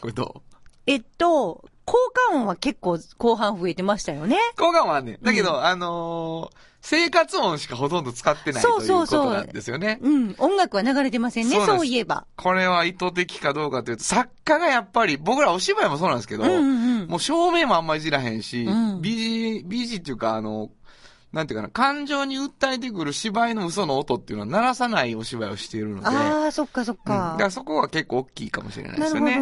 [0.00, 0.56] これどう？
[0.86, 1.96] えっと、効
[2.30, 4.36] 果音は結構後半増えてましたよね。
[4.56, 10.00] 効果音はね、だけど、あのー生活音しかほとんど使ってないというこそうそうそうとなんですよね。
[10.02, 10.34] うん。
[10.38, 12.26] 音楽は流れてませんね、そういえば。
[12.36, 17.08] これは意図的かどうかというと、作家がやっぱり、僕らお芝居もそうなんですけど、うんうんうん。
[17.08, 20.70] もう照明もあんまりいじらへんし、うん BG、BG っていうか、あの、
[21.32, 27.04] なんていうかな、感情に訴えてくる芝居の嘘の音っていうのは鳴らさないお芝居をしているので、ああ、そっかそっうん。
[27.04, 27.42] だかか。
[27.44, 29.40] らそこは結構大きいかもしれないでなすよね。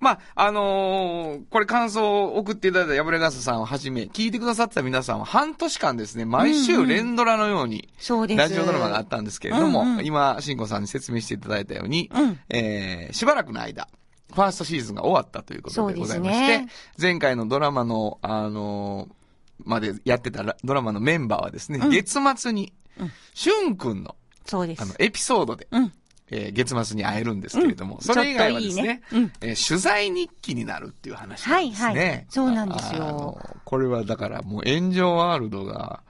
[0.00, 8.38] まあ、あのーこれ感想を送っていただいたヤブレガスさんをはじめ、聞いてくださった皆さんは半年間ですね、毎週連ドラのように、そうです。
[8.38, 12.38] ラジオドラマがあったんですけれども、うんうん今、慎吾さんに説明していただいたように、うん。
[12.48, 13.86] えーしばらくの間、
[14.34, 16.68] ファーストシーズンが終わったということでございまして、ね。
[17.00, 19.19] 前回のドラマの、あのー
[19.64, 21.90] までやってたラドラマのメンバーはですね、うん。
[21.90, 24.82] 月末にうん、しゅんくんの、そうです。
[24.82, 25.92] あの、エピソードで、うん。
[26.32, 28.00] えー月末に会えるんですけれども、うん。
[28.02, 29.02] それ以外はですね、いいね。
[29.12, 29.32] うん。
[29.40, 31.86] えー取材日記になるっていう話なんですね。
[31.86, 32.26] はいはい。
[32.28, 33.38] そうなんですよ。
[33.64, 36.02] これはだからもう炎上ワールドが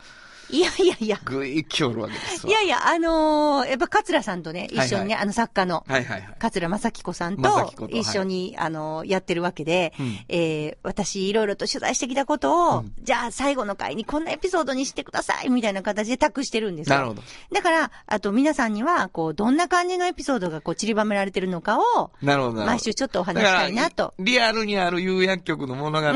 [0.52, 1.20] いやいやいや。
[1.24, 2.50] ぐいきおるわけですわ。
[2.50, 6.34] いやいや、あのーやっぱ桂さんとね、一緒にね、はいあの作家の、はいはいはい。
[6.38, 16.96] 桂正彦さんと正彦とはい一緒に、あの、やってるわけで、うんえー私いろいろと取材してきたことを、うんじゃあ最後の回にこんなエピソードにしてくださいみたいな形で託してるんですよ。
[16.96, 17.22] なるほど。
[17.52, 22.64] だから、あと皆さんには、こう、どんな感じのエピソードがこう散りばめられてるのかを、なるほど。
[22.64, 24.14] 毎週ちょっとお話したいなと。
[24.18, 26.08] リアルにある有薬局の物語。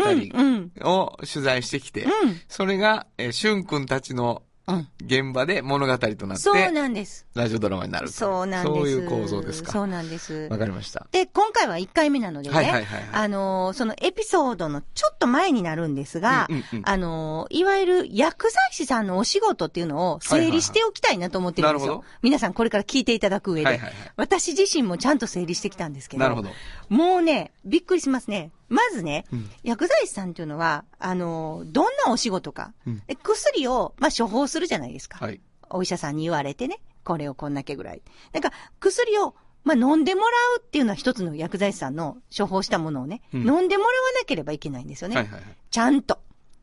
[0.80, 2.10] を取材してきて、うん
[2.48, 4.23] それが、えー、しゅんくんたちの
[4.66, 4.88] うん。
[5.04, 7.26] 現場で物語となって、そうなんです。
[7.34, 8.12] ラジオドラマになると。
[8.12, 8.74] そうなんです。
[8.74, 9.72] そういう構造ですか。
[9.72, 10.58] そうなんですわ。
[10.58, 11.06] かりました。
[11.12, 21.92] で、今回は1回目なのでね、はいはいはいはいあのーそのエピソードのちょっと前になるんですが、うんうんうんあのーいわゆる薬剤師さんのお仕事っていうのを整理しておきたいなと思ってるんですよ。
[21.92, 26.50] はいはいはいなるほ皆さんこれから聞いていただく上で、はいはいはい私自身もちゃんと整理してきたんですけど、なるほど。
[26.88, 28.50] もうね、びっくりしますね。
[28.68, 35.18] まずね、うん薬剤師さんっていうのは、あのーどんなお仕事か、うんで薬を、まあ、処方するじゃないですか。
[35.24, 35.40] はい。
[35.70, 38.02] お医者さんに言われてね、これをこんだけぐらい。
[38.32, 45.16] なんか、薬を、まあ、飲んでもらうっていうのは一つの薬剤師さんの処方したものをね、うん飲んでもらわなければいけないんですよね。
[45.16, 45.44] はいはいはい。
[45.70, 46.18] ちゃんと、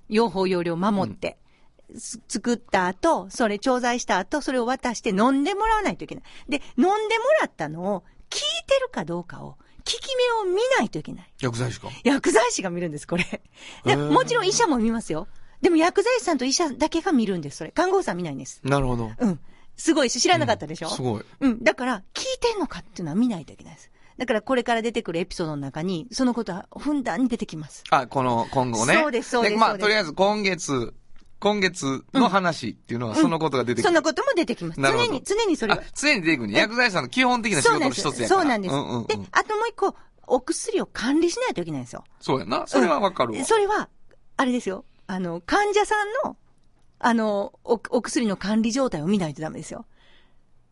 [0.09, 1.37] 用法用量守って、
[1.97, 6.23] す作った後、それ調剤した後、それを渡して飲んでもらわないといけない。
[6.47, 6.93] で、飲んでも
[7.41, 10.15] らったのを聞いてるかどうかを、効き
[10.45, 11.33] 目を見ないといけない。
[11.41, 11.89] 薬剤師か。
[12.03, 13.41] 薬剤師が見るんです、これ。
[13.85, 15.27] でもちろん医者も見ますよ。
[15.61, 17.71] でも薬剤師さんと医者だけが見るんです、それ。
[17.71, 18.61] 看護婦さん見ないんです。
[18.63, 19.11] なるほど。
[19.17, 19.39] うん。
[19.77, 21.25] すごいし、知らなかったでしょ、すごい。
[21.39, 21.63] うん。
[21.63, 23.91] だから、聞いてんのかっていうのは見ないといけないです。
[24.17, 27.83] だから、これから出てくるエピソードの中に、そのことはふんだんに出てきます。
[27.89, 28.93] あ、この、今後ね。
[28.95, 30.93] そうですそうですまあ、とりあえず今月、
[31.41, 33.84] 今月の話っていうのは、そのことが出てくる。
[33.84, 34.80] そんなことも出てきます。
[34.80, 36.60] 常に、常にそれ常に出てくるね。
[36.60, 38.27] 薬剤師さんの基本的な仕事の一つやから。
[38.27, 38.71] そうなんです。
[38.71, 39.95] うんうんうんで、あともう一個、
[40.27, 42.04] お薬を管理しないといけないんですよ。
[42.19, 42.67] そうやな。
[42.67, 43.43] それはわかるわ。
[43.43, 43.89] それは、
[44.38, 44.86] あれですよ。
[45.08, 46.38] あの、患者さんの、
[46.99, 49.88] あの、お、お薬の管理状態を見ないとダメですよ。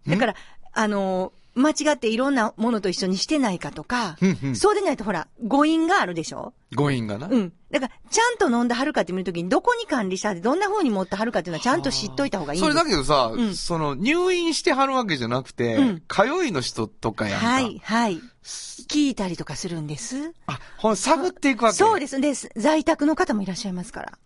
[0.08, 0.36] だから、
[0.72, 4.18] あの、間違っていろんなものと一緒にしてないかとか
[4.56, 6.54] そうでないとほら、誤飲があるでしょ？
[6.76, 7.28] 誤飲がな。
[7.28, 7.54] うん。
[7.72, 17.46] だから、ちゃんと飲んではるかって見るときに、どこに管理したって、どんな風に持ってはるかっていうのはちゃんと知っといた方がいいそれだけどさ、うんその、入院してはるわけじゃなくて、うん通いの人とかやんか。
[17.48, 18.22] はい、はい。
[18.44, 20.34] 聞いたりとかするんです。
[20.48, 21.78] あ、ほん、探っていくわけ。
[21.78, 22.20] そうです。
[22.22, 22.50] です。
[22.56, 24.18] 在宅の方もいらっしゃいますから。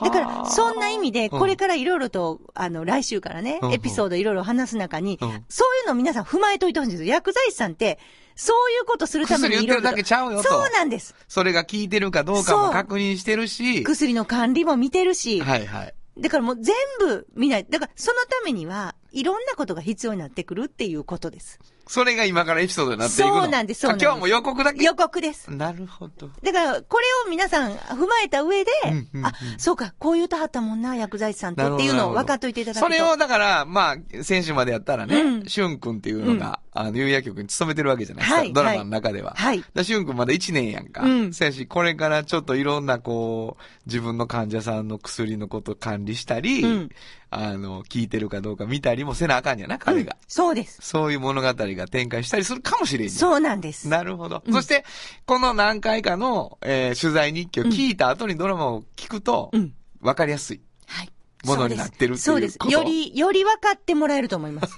[0.00, 7.10] だから、そんな意味で、これからいろいろと、あの、来週からねうん、エピソードいろいろ話す中にうん、そういうのを皆さん踏まえといてほしいんですよ。
[7.10, 7.98] 薬剤師さんって、
[8.34, 9.82] そういうことするためにいろいろと。
[9.82, 11.14] 薬言ってるだけちゃうよとそうなんです。
[11.28, 13.82] それが効いてるかどうかも確認してるし。
[13.82, 15.94] 薬の管理も見てるし、はいはい。
[16.18, 17.66] だからもう全部見ない。
[17.68, 21.58] だから、そのためには、いろんなことが必要になってくるっていうことです。
[21.88, 23.42] それが今からエピソードになっていくの？
[23.42, 24.84] そうなんですそうなんですあ今日はもう予告だけ？
[24.84, 25.50] 予告です。
[25.50, 26.28] なるほど。
[26.42, 32.86] だから、これを皆さん踏まえた上で、うんうんうんあ、そうか、こう言うとはったもんな、薬剤師さんってなるほどっていうのを分かっといていただくと。
[32.86, 38.38] それを、だから、まあ、選手までやったらね、うんしゅんくんっていうのが、あの、有薬局に勤めてるわけじゃないですか。
[38.38, 39.34] はいドラマの中では。
[39.36, 41.02] はいだしゅんくんまだ1年やんか。
[41.02, 46.88] うんせやし、これからちょっといろんな、こう、自分の患者さんの薬のこと管理したり、うん
[47.28, 50.16] あの、聞いてるかどうか見たりもせなあかんやな、彼が。
[50.28, 50.78] そうです。
[50.80, 53.88] そういう物語がが展開したりするかもしれんそうなんです。
[53.88, 54.42] なるほど。
[54.44, 54.84] うんそして、
[55.26, 59.72] この何回かの、えー取材日記を聞いた後にドラマを聞くと、うん。
[60.00, 60.60] わかりやすい。
[60.86, 61.12] はい。
[61.44, 62.58] ものになってるっていうそうです。
[62.68, 64.74] より、より分かってもらえると思います。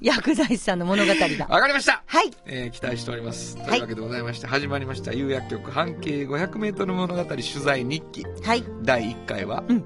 [0.00, 1.46] 薬剤師さんの物語が。
[1.48, 2.30] わかりましたはい。
[2.46, 3.56] えー期待しております。
[3.56, 8.24] というわけでございまして、始まりました、有薬局半径500メートル物語取材日記。
[8.44, 8.64] はい。
[8.82, 9.84] 第1回は、うん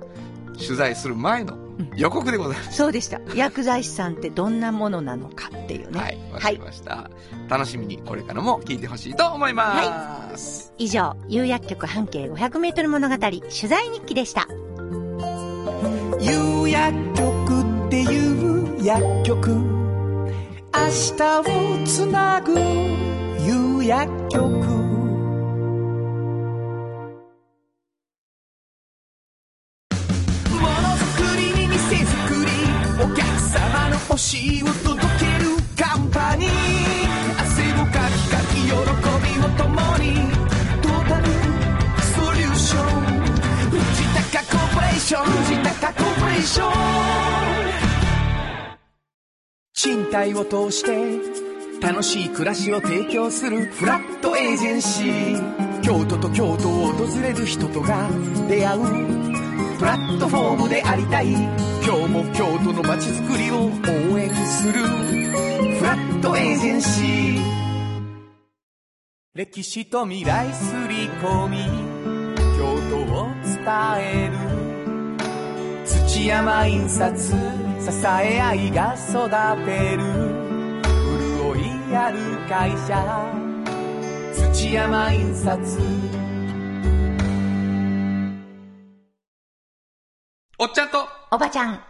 [0.58, 1.56] 取材する前の
[1.96, 2.76] 予告でございます。
[2.76, 3.20] そうでした。
[3.34, 6.00] 薬剤師さんってどんなものなのかっていうね。
[6.00, 7.10] はい、わかりました、
[7.48, 10.72] 楽しみにこれからも聞いてほしいと思います。
[10.78, 14.46] 以上、有薬局半径500メートル物語取材日記でした。
[16.20, 19.60] 有薬局っていう薬局明
[21.16, 24.81] 日をつなぐ有薬局
[34.12, 36.50] 欲しいを届けるカンパニー
[37.40, 38.76] 汗をかきかき喜び
[39.40, 40.12] を共に
[40.82, 41.24] トータル
[42.12, 43.02] ソリューション
[43.70, 43.80] 藤
[44.30, 45.24] 高コーポレーション。
[45.24, 46.72] 藤高コーポレーション。
[49.72, 55.80] 賃貸を通して楽しい暮らしを提供するフラットエージェンシー。
[55.80, 58.10] 京都と京都を訪れる人とが
[58.46, 58.82] 出会う。
[59.78, 61.71] プラットフォームでありたい。
[61.84, 64.74] 今日も京都の街づくりを応援する。
[64.84, 67.42] フラットエージェンシー。
[69.34, 71.58] 歴史と未来すり込み。
[72.56, 73.56] 京都を伝
[73.98, 74.38] える。
[75.84, 77.34] 土山印刷支
[78.06, 79.28] え合いが育
[79.66, 80.02] てる。
[81.42, 82.18] 潤いある
[82.48, 83.26] 会社。
[84.54, 85.58] 土山印刷
[90.62, 91.80] おっちゃんと、おばちゃん。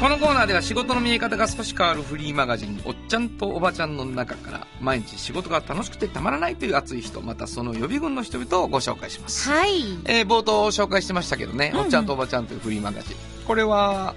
[0.00, 9.48] このコーナーでは仕事の見え方が少し変わるフリーマガジン、おっちゃんとおばちゃんの中から、毎日仕事が楽しくてたまらないという熱い人、またその予備軍の人々をご紹介します。
[9.48, 9.82] はい。
[10.06, 13.16] えー冒頭紹介してましたけどね、うんうんおっちゃんとおばちゃんというフリーマガジン。
[13.46, 14.16] これは、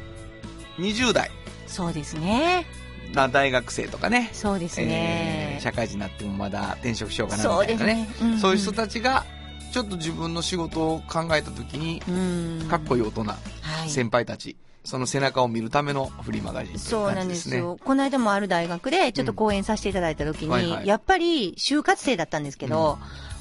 [0.79, 1.29] 20代
[1.67, 2.65] そうですね。
[3.13, 5.61] な大学生とかね、そうですえねー。
[5.61, 8.09] 社会人になってもまだ転職しようかなみそうたいなね。
[8.19, 8.27] ね。
[8.29, 9.23] んんそういう人たちが、
[9.73, 12.11] ちょっと自分の仕事を考えた時に、う
[12.63, 12.67] ん。
[12.69, 13.35] かっこいい大人、は
[13.85, 13.89] い。
[13.89, 17.55] 先輩たち、その背中を見るためのフリーマガジンというそうなん感じですね。
[17.55, 17.79] ですよ。
[17.83, 22.99] この間もある大学でちょっと講演させていただいた時に、うんはいはいやっぱり就活生だったんですけど、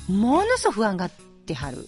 [0.08, 1.10] ものすごく不安がっ
[1.44, 1.86] てはる。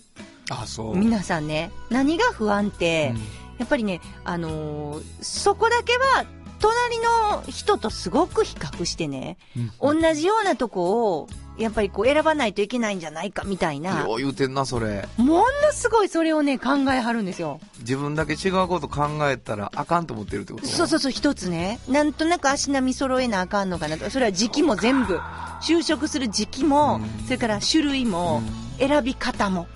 [0.50, 0.96] あ、そう。
[0.96, 6.26] 皆さんね、何が不安って、うんやっぱりね、あのーそこだけは、
[6.59, 9.38] 隣の人とすごく比較してね、
[9.80, 15.08] 同じようなとこを、やっぱりこう選ばないといけないんじゃないかみたいな、よう言うてんな、それ。
[15.16, 17.60] ものすごいそれをね、考えはるんですよ。
[17.80, 20.66] 自分だけ違うこと考えたらあかんと思ってるってこと？
[20.66, 21.78] そうそうそう、一つね。
[21.88, 24.10] なんとなく足並み揃えなあかんのかなと。
[24.10, 25.20] それは時期も全部。
[25.62, 28.42] 就職する時期も、うんそれから種類も、
[28.78, 29.66] 選び方も。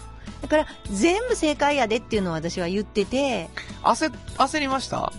[0.42, 3.48] だから、全部正解やでっていうのを私は言ってて、
[3.82, 5.12] 焦、焦りました？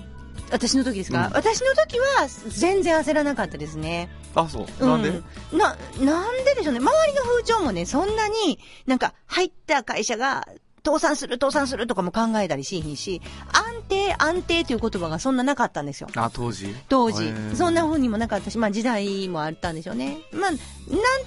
[0.52, 4.10] 私の時ですか、うん私の時は全然焦らなかったですね。
[4.36, 4.86] あ、そう。
[4.86, 6.80] なんで、うんな、なんででしょうね。
[6.80, 10.48] 周りの風潮もね、そんなに、なんか、入った会社が、
[10.86, 16.08] 倒産する、倒産するとかも考えたりしひんし、安定、安定という言葉がそんななかったんですよ。
[16.16, 16.74] あ、当時？
[16.88, 17.32] 当時。
[17.56, 20.20] そんな風にもなかったし、まあ時代もあったんでしょうね。
[20.32, 20.58] まあ、なん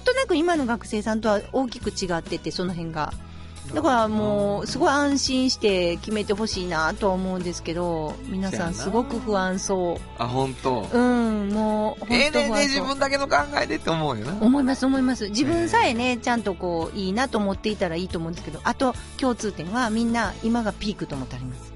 [0.03, 3.13] となく今の学生さんとは大きく違ってて、その辺が。
[3.73, 10.87] だからもう、すごい安心して決めてほしいなとは思うんですけど、皆さんすごく不安そあ、本当。
[10.93, 10.97] う。
[10.97, 12.67] うん、もう、ええねんね。
[12.67, 14.37] 自分だけの考えでって思うよな。
[14.41, 15.29] 思います思います。
[15.29, 21.73] 自分さえね、ちゃんとこう、いいなと思っていたらいいと思うんですけど、あと、共通点はみんな今がピークと思ってあります。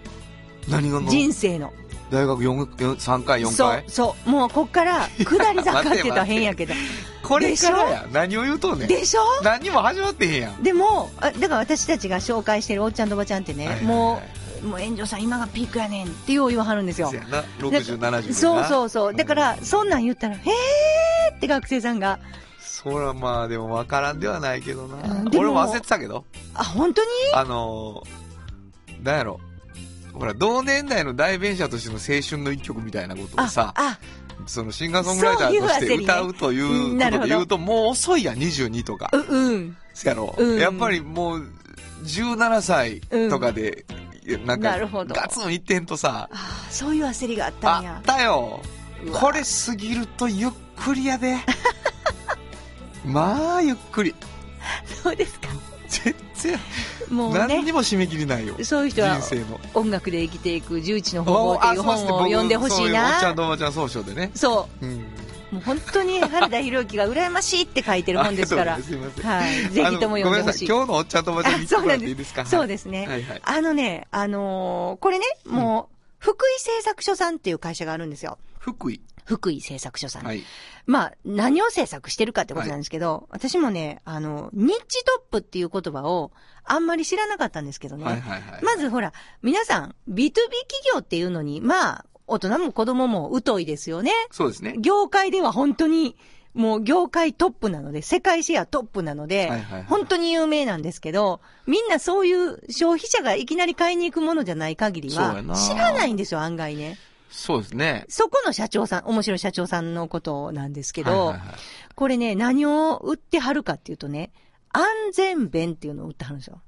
[0.70, 1.10] 何がの？
[1.10, 1.72] 人生の。
[2.10, 4.30] 大学4、3回、4そう回、そう。
[4.30, 6.74] もうこっから、下り坂って言ったら変やけど。
[7.22, 8.06] これからや。
[8.14, 8.88] 何を言うとんねん。
[8.88, 9.22] でしょ？
[9.44, 10.64] 何にも始まってへんやん。
[10.64, 14.22] でも、あだから私たちが紹介してるおっちゃんとおばちゃんってね、はいはいはいも
[14.64, 17.16] う、もう炎上さん今がピークやねんってよう言わはるんですよそ。
[17.16, 17.44] やな。
[17.60, 19.14] 60、70そうそうそう。
[19.14, 22.20] だから、そんなん言ったら、へーって学生さんが、
[22.60, 24.96] そらまあでも分からんではないけどな。
[24.96, 26.24] うん俺も焦ってたけど。
[26.54, 27.10] あ、本当に？
[27.34, 29.42] あのー、なんやろ。
[30.14, 34.00] ほら、同年代の代弁者としての青春の一曲みたいなことをあさ、あ、
[34.46, 39.10] そのシンガーソングライターとして歌うということで言うと、もう遅いやん、22とか。
[39.14, 39.78] う、うん。
[39.94, 41.48] そやろ、うんやっぱりもう、
[42.04, 43.86] 17歳とかで、
[44.46, 48.04] なんか、なるほどガツン一点とさ、ああ、そういう焦りがあったんあやっ。
[48.04, 48.62] たよ。
[49.14, 51.38] これ過ぎるとゆっくりやで。
[53.06, 54.14] まあ、ゆっくり。
[55.04, 55.48] そうですか。
[55.88, 56.60] 全然、
[57.10, 58.56] もうね何に、も締め切りないよ。
[58.64, 59.60] そういう人は人生の。
[59.74, 63.36] 音楽で生きていく11の方法っていう本を読んでほしいそうですね僕そういうおっちゃんな。
[63.36, 64.32] とおばちゃん総称でね。
[64.36, 64.86] そう。
[64.86, 64.96] うん。
[65.50, 68.78] もう本当に原田博之が羨ましいって書いてる本ですから。
[68.82, 69.70] すませんはい。
[69.70, 70.68] ぜひとも読んでほしい。
[70.68, 72.46] 今日のおっちゃんとおばちゃんに言ってもらっていいですか？
[72.46, 73.08] そうですね。
[73.08, 73.42] はいはい。
[73.44, 78.38] あのね、あのーこれね、もう、福井製作所さんっていう会社があるんですよ。
[78.60, 79.00] 福井。
[79.28, 80.26] 福井製作所さん。
[80.26, 80.44] はい。
[80.86, 86.32] まあ、何を制作してるかってことなんですけど、私もね、あの、ニッチトップっていう言葉を
[86.64, 88.06] あんまり知らなかったんですけどね。
[88.06, 88.64] はいはいはい。
[88.64, 89.12] まずほら、
[89.42, 90.48] 皆さん、B2B 企
[90.94, 94.12] 業っていうのに、まあ、大人も子供も疎いですよね。
[94.32, 94.76] そうですね。
[94.80, 96.16] 業界では本当に、
[96.54, 106.98] もう業界トップなので、世界シェアトップなので、はいはいはい本当に有名なんですけど、みんなそういう消費者がいきなり買いに行くものじゃない限りは知らないんですよ、案外ね。
[107.30, 108.06] そうですね。
[108.10, 111.58] そこの社長さん、面白い社長さんのことなんですけど、はいはいはい
[111.96, 114.32] これね、何を売ってはるかっていうとね、
[114.70, 116.62] 安全弁っていうのを売ってはるんですよ。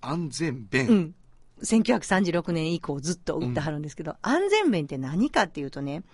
[0.00, 0.86] 安全弁。
[0.86, 1.14] うん。
[1.64, 6.04] 1936年以降ずっと売ってはるんですけど、安全弁って何かっていうとね、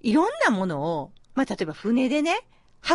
[0.00, 2.48] いろんなものを、まあ、例えば船でね、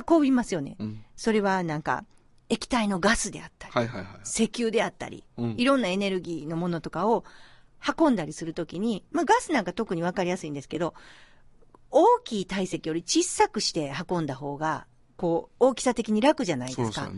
[0.09, 0.75] 運びますよね。
[0.79, 1.01] うん。
[1.15, 2.03] それはなんか、
[2.49, 4.21] 液体のガスであったり、はいはいはい。
[4.23, 7.23] 石油であったり、うんいろんなエネルギーのものとかを
[7.97, 10.93] 運んだりするときに、まあ、ガスなんか特にわかりやすいんですけど、
[11.91, 14.85] 大きい体積より小さくして運んだ方が、
[15.19, 17.05] こう、大きさ的に楽じゃないですか。
[17.07, 17.13] そう。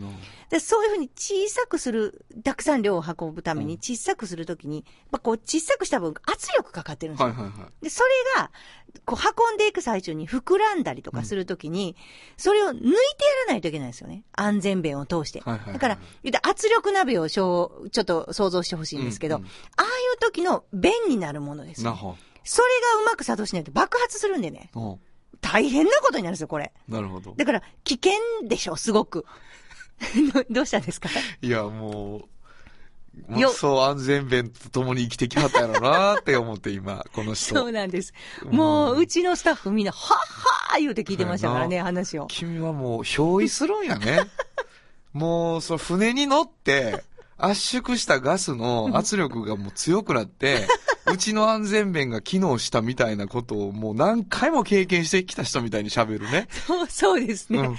[0.50, 7.28] でそういうふうに小さくする、たくさん量を運ぶためにうん小さくするときに、やっぱこう小さくした分圧力かかってるんですよ。
[7.28, 7.84] はいはいはい。
[7.84, 8.10] で、それ
[8.42, 8.50] が、
[9.06, 11.94] こう運んでいく最中に膨らんだりとかするときに、
[12.36, 12.92] それを抜いてや
[13.46, 14.24] らないといけないんですよね。
[14.32, 15.40] 安全弁を通して。
[15.40, 21.90] はいはいはいだから、言うたら圧力鍋をしょうちょっと想像してほしいんですけど、うんうんああいう時の弁になるものですよ。
[21.90, 24.70] なほそれがうまく作動しないと爆発するんでね。
[24.74, 24.98] ど。
[25.42, 26.72] 大変なことになるんですよ、これ。
[26.88, 27.34] なるほど。
[27.36, 28.12] だから、危険
[28.48, 29.26] でしょ、すごく。
[30.32, 31.10] ど どうしたんですか？
[31.42, 32.22] いや、も
[33.28, 37.54] う、よそう安全弁と共に生きてきはったやろなって思って今、この人。
[37.54, 38.14] そうなんです。
[38.44, 40.18] もう、うちのスタッフみんな、はっ
[40.72, 42.26] はー言うて聞いてましたからね、話を。
[42.28, 44.20] 君はもう、憑依するんやね。
[45.12, 47.04] もう、その船に乗って、
[47.44, 50.66] 圧縮したガスの圧力がもう強くなって、
[51.12, 56.46] うちの安全弁が機能したみたいなことをもう何回も経験してきた人みたいに喋るね。
[56.66, 57.58] そう、そうですね。
[57.58, 57.76] うんほん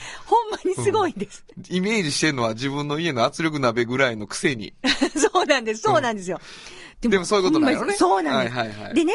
[0.51, 1.45] まにすごいです。
[1.69, 4.73] イメージしてるのは自分の家の圧力鍋ぐらいのくせに。
[5.15, 6.41] そうなんです、そうなんですよ。
[6.99, 7.93] でもそういうことなんやろね。
[7.93, 8.57] そうなんです。
[8.57, 8.93] はいはいはい。
[8.93, 9.13] でね、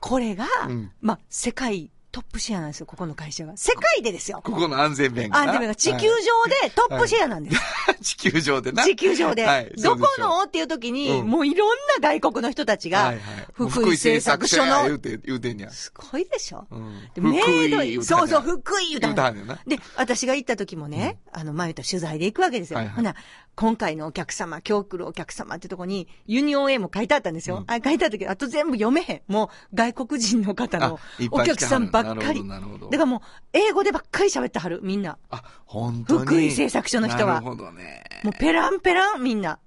[0.00, 3.56] これが、うんまあ、世界トップシェアなんですよ、ここの会社が。
[3.56, 4.40] 世界でですよ。
[4.42, 5.52] ここの安全弁がな。
[5.52, 7.56] あ、でも地球上でトップシェアなんです。
[7.56, 8.84] はい 地球上でな。
[8.84, 9.44] 地球上で。
[9.44, 10.42] はいどこの？
[10.44, 11.68] っていう時に、うんもういろん
[12.00, 13.68] な外国の人たちが、はいはい。
[13.68, 15.70] 福井製作所の、福井言うて、言うてんねや。
[15.70, 19.60] すごいでしょ、うんでメイド福井言うたんやそうそう、福井言うたんや言うたんやな。
[19.66, 22.78] で、私が行った時もね、あの、前と取材で行くわけですよ。
[22.78, 23.14] はいはいほな、
[23.54, 27.58] 今回のお客様、今日来るお客様ってとこに、ユニオン A も書いてあったんですよ。
[27.58, 29.22] うんあ書いてあったけど、あと全部読めへん。
[29.26, 31.00] もう、外国人の方の
[31.32, 32.44] お客さんばっかり。
[32.44, 33.20] なるほどだからもう、
[33.52, 35.18] 英語でばっかり喋ってはる、みんな。
[35.30, 36.20] あ、本当に。
[36.20, 38.04] 福井製作所の人はなるほどね。
[38.24, 39.58] もう、ペランペラン、みんな。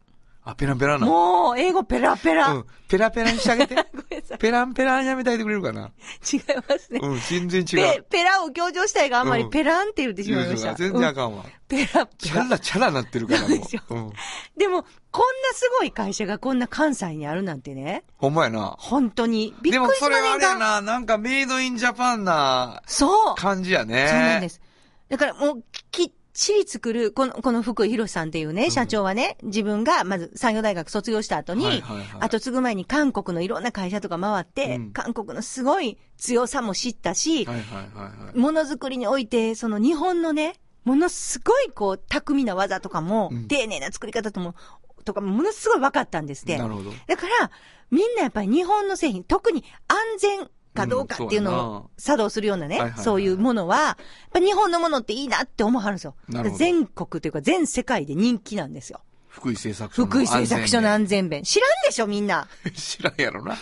[0.43, 1.11] あ、ペランペランなの？
[1.11, 2.47] もう、英語ペラペラ。
[2.47, 2.65] うん。
[2.87, 3.75] ペラペラにしてあげて。
[3.93, 4.37] ごめんなさい。
[4.39, 5.91] ペランペランやめてあげてくれるかな？
[6.33, 6.99] 違いますね。
[7.01, 8.03] うん、全然違ペう。
[8.09, 10.73] ペラを強調したいがあんまりうんペランって言ってしまいました。
[10.73, 11.45] 全然あうんかんわ。
[11.67, 12.07] ペラペラ。
[12.17, 13.55] チャラチャラなってるからもそう
[13.89, 13.95] う。
[13.95, 14.13] うん。
[14.57, 18.75] でも、こんなすごい会社がこんな関西にあるなんてね、ほんまやな。
[18.79, 23.35] 本当に、びっでもくりしそれはあれやな、なんかメイドインジャパンなそう。
[23.35, 24.07] 感じやね。
[24.09, 24.59] そうなんです。
[25.07, 38.37] だからもう、きっちり作る、この、この福井博さんっていうね、社長はね、自分が、まず産業大学卒業した後に、はいはいはい後継ぐ前に韓国のいろんな会社とか回って、うん韓国のすごい強さも知ったし、はいはいはいはい。
[38.37, 44.55] ものづくりにおいて、その日本のね、ものすごいこう、巧みな技とかも、うん丁寧な作り方とも、
[45.03, 46.57] とかもものすごい分かったんですって。
[46.57, 46.91] なるほど。
[47.07, 47.51] だから、
[47.89, 53.97] みんなやっぱり日本の製品、特に安全かどうかっていうのを作動するようなね、はいはいはいそういうものは、やっ
[54.33, 56.15] ぱ日本のものっていいなって思わはるんですよ。
[56.57, 59.01] 全国というか全世界で人気なんですよ。
[59.27, 61.43] 福井製作所の福井製作所の安安全弁。
[61.43, 62.47] 知らんでしょ、みんな。
[62.75, 63.57] 知らんやろな。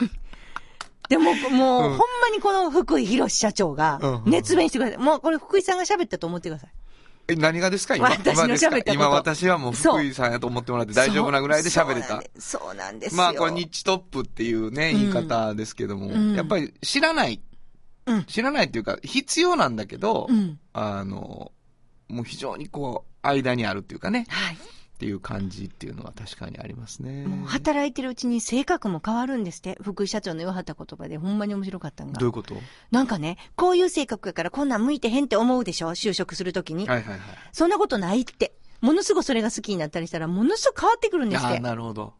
[1.09, 4.97] でも、 もう、うんほんまにこの福井博社長がうん、熱弁してください。
[4.97, 6.69] もうこれ福井さんが喋ったと思ってください。
[7.29, 7.95] え、何がですか？
[7.95, 8.09] 今。
[8.09, 12.07] 私の喋った今私はもう福井さんやと思ってもらって大丈夫なぐらいで喋れた。
[12.07, 13.17] そうそうなんですよ。
[13.17, 17.41] まあこれニッチトップっていうね、言い方ですけども、うんやっぱり知らない。
[18.05, 20.59] うん知らないっていうか、必要なんだけど、うん。
[20.73, 21.51] あの、
[22.07, 24.57] もう非常にこう、間にあるっていうかね、はい。
[24.99, 27.25] っていう感じっていうのは確かにありますね。
[27.45, 29.77] 働いてるうちに性格も変わるんですって。
[29.81, 32.55] 福井社長の言わはった言葉でほんまに面白かったんがどういうこと？
[32.91, 35.91] なんかね、こういう性格やからこんなん向いてへんって思うでしょ？
[35.91, 36.85] 就職するときに。
[36.85, 37.19] はいはいはい。
[37.53, 38.51] そんなことないって。
[38.81, 41.59] ものすごくそれが好きになったりしたら、ものすごく変わってくるんですっああ、て。
[41.61, 42.13] なるほど。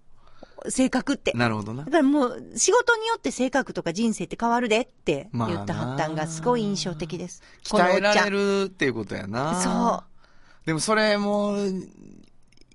[0.68, 1.34] 性格って。
[1.34, 1.92] なるほどなだ。
[1.92, 7.42] からもう、仕事によって性格とか人生って変わるでって言ったはったんがすごい印象的です。
[7.64, 8.64] 鍛えられる。
[8.64, 9.62] るっていうことやな。
[9.62, 10.66] そう。
[10.66, 11.72] でもそれもう、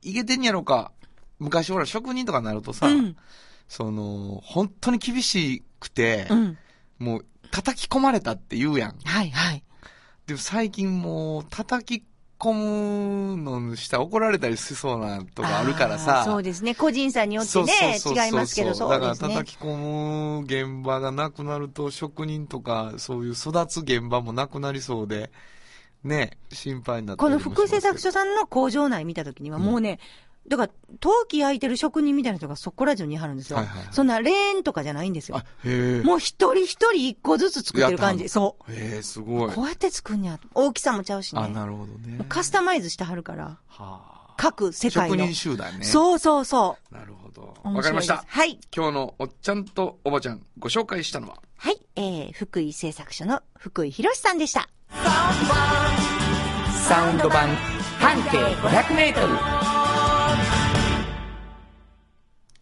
[0.05, 0.93] いけてんやろか。
[1.39, 3.17] 昔ほら職人とかになるとさ、うん。
[3.69, 6.59] その、本当に厳しくて、うん。
[6.99, 8.97] もう叩き込まれたって言うやん。
[9.05, 9.63] はいはい。
[10.27, 12.05] でも最近もう叩き
[12.39, 16.13] 込むのしたら怒られたりしそうなとかあるからあさ。
[16.23, 16.75] ーそうですね。
[16.75, 19.35] 個人差によってね、違いますけど、そうだからですね。
[19.35, 25.31] 叩き込む現場がなくなると職人とかそういう育つ現場もなくなりそうで、
[26.05, 29.99] ね、心配になってこの福井製作所さんの工場内見たときには、もうね、
[30.47, 33.57] だから、陶器焼いてる職人みたいな人がそこら中にいはるんですよ。
[33.57, 36.03] はいはいはいそんなレーンとかじゃないんですよあ。、へえ。
[36.03, 38.25] もう一人一人一個ずつ作ってる感じ。
[38.25, 39.25] やそへえ、すう。
[39.25, 39.53] ごい。
[39.53, 40.47] こうやって作んねやと。
[40.55, 41.55] 大きさもちゃうしあ、ね。
[41.55, 42.19] なるほどね。
[42.29, 43.45] カスタマイズしてはるから。
[43.45, 44.35] はあ。
[44.37, 45.35] 各世界の職人。
[45.35, 45.85] 集団ね。
[45.85, 47.55] そうそうそなるほど。
[47.65, 47.75] う。
[47.75, 48.25] わかりました。
[48.27, 48.59] はい。
[48.75, 51.81] 今日のおっちゃんとおばちゃん、ご紹介したのは、はい。
[51.97, 54.69] えー、福井製作所の福井博さんでした。
[56.89, 57.49] サウンド版
[57.99, 59.33] 半径500メートル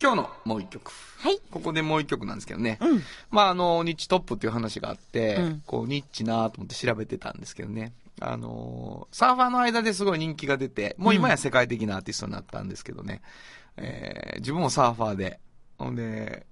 [0.01, 0.93] 今日のもう一曲。
[1.19, 1.39] はい。
[1.51, 2.79] ここでもう一曲なんですけどね。
[2.81, 3.03] うん。
[3.31, 7.93] まあ、あの、ニッチトップっていう話があって、うんこう、ニッチなと思って調べてたんですけどね。
[8.21, 13.23] あのーサーファーの間ですごい人気が出て、もう今や世界的なアーティストになったんですけどね。
[13.77, 15.39] えー自分もサーファーで、
[15.79, 16.47] ほんで、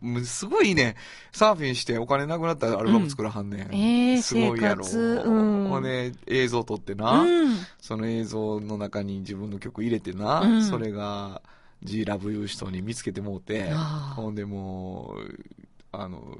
[0.00, 0.96] もうすごいね、
[1.32, 3.60] サーフィンしてお金なくなったらアルバム作らはんねん。
[3.60, 4.86] うんえーすごいやろ。
[4.86, 7.56] うんほんで、映像撮ってな、うん。
[7.80, 11.42] その映像の中に自分の曲入れてな、うんそれが
[11.82, 13.70] G ラブいう人に見つけてもうて、
[14.16, 15.44] ほんでもう、
[15.92, 16.38] あの、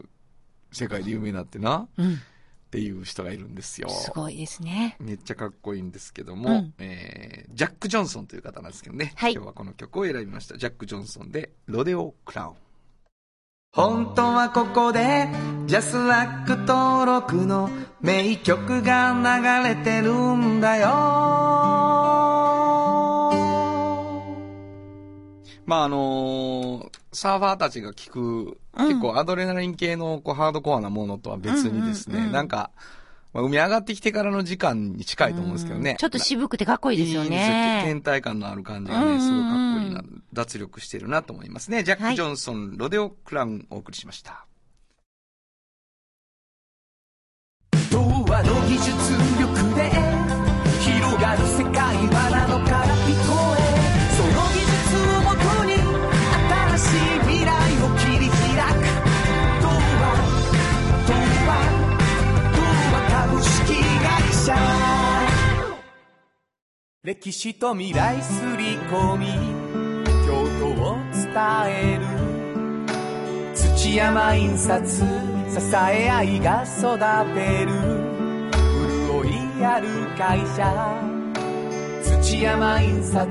[0.72, 2.14] 世界で有名になってな、うん。
[2.68, 3.88] っていう人がいるんですよ。
[3.88, 4.96] すごいですね。
[5.00, 9.12] めっちゃかっこいいんですけども、うんえー、ジャック・ジョンソンという方なんですけどね。
[9.16, 10.58] はい今日はこの曲を選びました。
[10.58, 12.54] ジャック・ジョンソンで、ロデオ・クラウン。
[13.78, 15.28] 本当はここで
[15.66, 17.70] ジャスラック登録の
[18.00, 20.88] 名曲が流れてるんだよ。
[25.64, 28.88] まああのーサーファーたちが聴く、うん。
[28.88, 32.32] 結構アドレナリン系のこうハードコアなものとは別にですね、うんうんうん。
[32.32, 32.70] なんか、
[33.32, 35.90] まあ、海上がってきてからの時間に近いと思うんですけどね。
[35.92, 37.82] うんちょっと渋くてかっこいいですよね。
[37.84, 40.02] 天体感のある感じがね、すごいかっこいいな、
[40.32, 41.82] 脱力してるなと思いますね。
[41.82, 44.46] ジャック・はいジョンソン、ロデオ・クラウンお送りしました。
[47.90, 48.90] 童話の技術
[49.40, 49.90] 力で
[50.80, 51.46] 広がる
[67.08, 69.28] 歴史と未来すり込み
[70.26, 71.32] 京都を伝
[71.66, 72.04] える。
[73.54, 75.04] 土山印刷支
[75.90, 76.98] え合いが育
[77.34, 77.72] てる。
[79.06, 79.24] 潤
[79.58, 79.88] いある
[80.18, 80.70] 会社。
[82.20, 83.26] 土山印刷。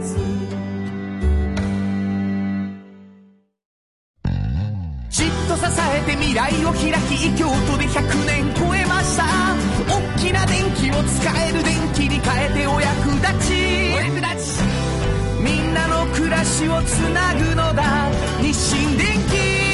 [5.08, 5.66] じっと支
[5.96, 9.77] えて未来を開き京都で100年超えました。
[9.88, 13.54] 大きな電気を使える電気に変えてお役立ち
[13.94, 14.64] お役立ち
[15.42, 18.10] みんなの暮らしをつなぐのだ
[18.42, 19.68] 日清電気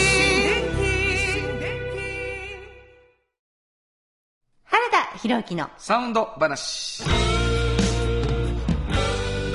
[4.66, 7.04] 原田博之のサウンド話。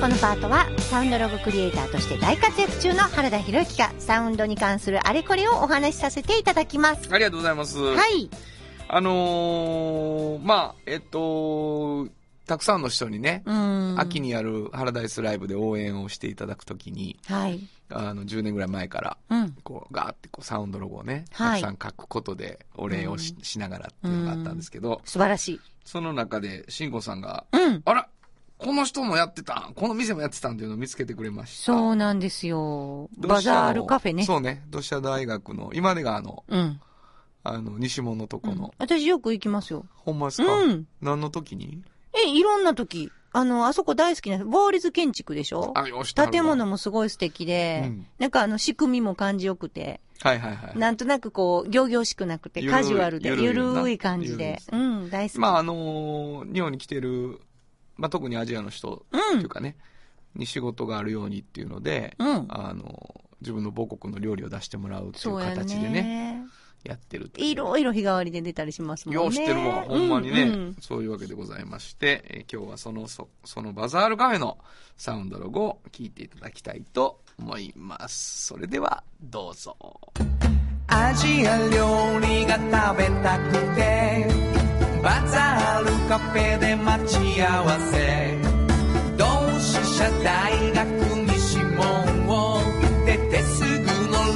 [0.01, 7.09] このパートはサウンドロゴクリエイターとして大活躍中の原田博之がサウンドに関するあれこれをお話しさせていただきます。
[7.11, 7.77] ありがとうございます。
[7.77, 8.29] はい。
[8.91, 12.07] あのー、まあ、えっと、
[12.47, 13.95] たくさんの人にね、うん。
[13.99, 17.59] 秋にやるハラダイスライブで応援をしていただくときに、はい。
[17.91, 19.55] あの、10年ぐらい前から、うん。
[19.63, 25.61] こう、ガーってこう、サウンドロゴをね、はいたくさん書くことでお礼をし,、しながらっていうのがあったんですけど、素晴らしい。
[25.85, 27.83] その中で、慎吾さんが、うん。
[27.85, 28.09] あら、
[28.57, 31.63] この人もやってたんこの店もやってたんっていうのを見つけてくれました。
[31.65, 33.07] そうなんですよ。
[33.17, 34.25] バザールカフェね。
[34.25, 34.63] そうね。
[34.69, 36.81] 同志社大学の、今でがあの、うん。
[37.43, 39.85] あの、西門のとこうんの、私よく行きますよ。
[39.95, 40.87] ほんまですか、うん。
[41.01, 41.81] 何の時に？
[42.13, 43.11] え、いろんな時。
[43.31, 45.71] あの、あそこ大好きな、ボーリズ建築でしょ？
[45.75, 50.77] あ、よし、建物もすごい素敵で、うんなんかあの仕組みも感じよくて、はいはいはい。
[50.77, 54.59] なんとなくこう、行々しくなくて、ゆるいカジュアルで、ゆるいゆなるい感じで。
[54.73, 55.39] ゆうん、大好き。
[55.39, 57.39] まああのー日本に来てる、
[57.95, 59.77] まあ特にアジアの人うんっていうかね、
[60.35, 62.45] に仕事があるようにっていうので、うん。
[62.49, 66.45] あのー自分の母国の料理を出してもらうっていうそうや形でね、ね。
[66.83, 69.21] やってるっていろいろ日替わりで出たりしますもんね。
[69.21, 74.57] よう知ってるわ、ほんまにね、うんうんそういうわけでございまして、えー今日はその、そそのバザールカフェの
[74.97, 78.47] サウンドロゴを聞いていただきたいと思います。
[78.47, 79.75] それでは、どうぞ。
[80.87, 84.25] アジア料理が食べたくて
[85.03, 88.37] バザールカフェで待ち合わせ
[89.15, 89.25] 同
[89.59, 90.87] 志社大学
[91.31, 92.59] 西門を
[93.05, 93.85] 出てすぐ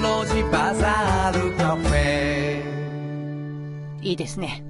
[0.01, 1.92] の路地バザールカフェ
[4.03, 4.63] いいですね。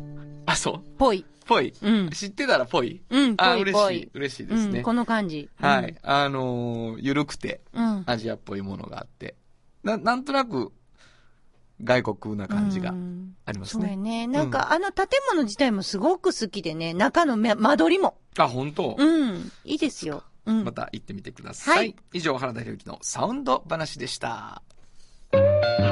[0.45, 0.89] あ、そう？
[0.97, 1.25] ぽい。
[1.45, 1.73] ぽい？
[1.81, 3.01] うん知ってたらぽい？
[3.09, 4.09] うん、ぽあ、い嬉しい。
[4.13, 4.79] 嬉しいですね。
[4.79, 5.49] うん、この感じ。
[5.59, 5.95] はい。
[6.01, 7.61] あのーゆるくて。
[8.05, 9.35] アジアっぽいものがあって、
[9.83, 10.71] な、なんとなく、
[11.83, 13.83] 外国な感じがうんありますね。
[13.83, 14.27] そうやね。
[14.27, 18.17] なんか、あの建物自体もすごく好きでね、中のめ間取りも。
[18.37, 19.51] あ、本当、うん。
[19.65, 20.23] いいですよ。
[20.45, 20.63] うん。
[20.63, 21.77] また行ってみてください。
[21.77, 24.61] はい以上、原田博之のサウンド話でした。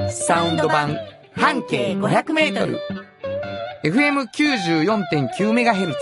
[0.10, 0.96] サウンド版
[1.36, 2.80] 半径500メートル
[3.84, 5.96] FM94.9MHz。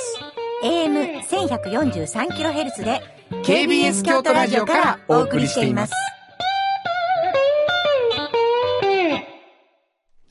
[0.63, 3.01] AM1143kHz で、
[3.45, 5.93] KBS 京都ラジオからお送りしています。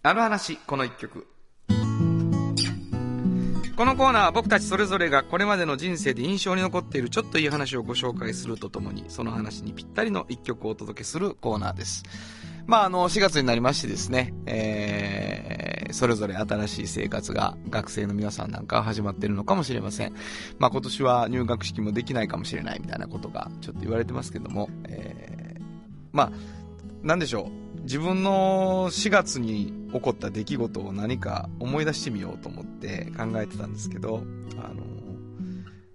[0.02, 1.26] あの話、この一曲。
[3.76, 12.02] このコーナーは僕たちそれぞれがこれまでの人生で印象に残っているちょっといい話をご紹介するとともに、その話にぴったりの一曲をお届けするコーナーです。
[12.66, 15.47] まあ、あの、4月になりましてですね、えー、
[15.92, 20.14] それぞれ新しい生活が学生の皆さんなんか始まってるのかもしれません。
[20.58, 25.62] まあ、今年は入学式もできないかもしれないみたいなことがちょっと言われてますけども、えー、
[26.12, 26.32] まあ、
[27.02, 27.82] なんでしょう。
[27.82, 34.22] 自分の4月に起こった出来事を何か思い出してみようと思って考えてたんですけど、
[34.58, 34.82] あの、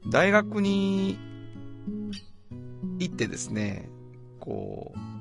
[0.09, 1.17] 大学に
[2.99, 3.89] 行ってですね、
[4.39, 5.12] こう、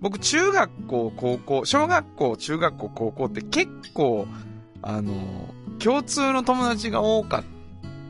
[0.00, 4.26] 僕中学校、高校、小学校、中学校、高校って結構、
[4.82, 5.14] あの、
[5.78, 7.44] 共通の友達が多かっ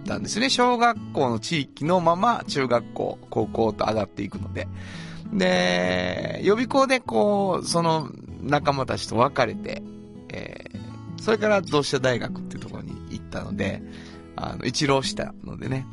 [0.06, 0.50] たんですね。
[0.50, 4.68] 小学校の地域のまま中学校、高校と上がっていくので。
[5.32, 8.10] で、予備校でこう、その
[8.42, 9.82] 仲間たちと別れて、
[10.30, 13.82] えー、それから同志社大学っていうところに行ったので、
[14.36, 15.86] あの、一浪したのでね、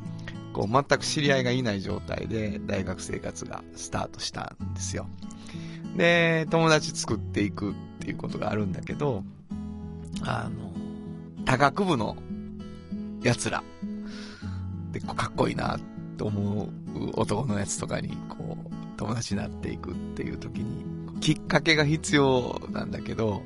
[0.54, 5.08] こう、全く知り合いがいない状態で大学生活がスタートしたんですよ。
[5.96, 9.24] で、友達作っていくっていうことがあるんだけど、
[10.22, 10.72] あの、
[11.46, 12.16] 多学部の
[13.24, 13.64] 奴ら、
[14.92, 15.80] で、かっこいいなっ
[16.18, 16.70] て思う
[17.14, 23.42] 男のやつとかに、こう、友達になっていくっていう時に、きっかけが必要なんだけど、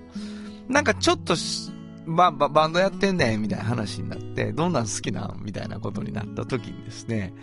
[0.68, 1.36] なんかちょっと
[2.08, 7.34] バババンドやってんねんみたいな話になって、どんなん好きなんみたいなことになった時にですね、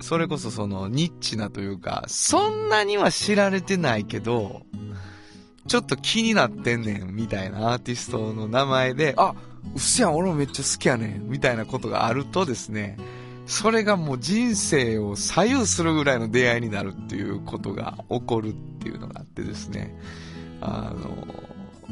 [0.00, 4.62] それこそそのニッチなというか、そんなには知られてないけど、
[5.66, 9.34] ちょっと気になってんねんみたいなアーティストの名前で、あ、
[9.74, 12.96] うっせやん、俺もめっちゃ好きやねんみたいなことがあるとですね、
[13.46, 19.98] それがもう人生を左右するぐらいの出会いになるっていうことが起こるっていうのがあってですね、
[20.60, 21.26] あの、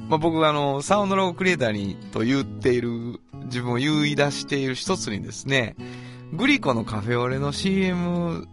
[0.08, 5.76] まあ、僕はあの、サウンドロゴクリエイターにと言っている、自分を言い出している一つにですね、
[6.32, 8.46] グリコのカフェオレの CM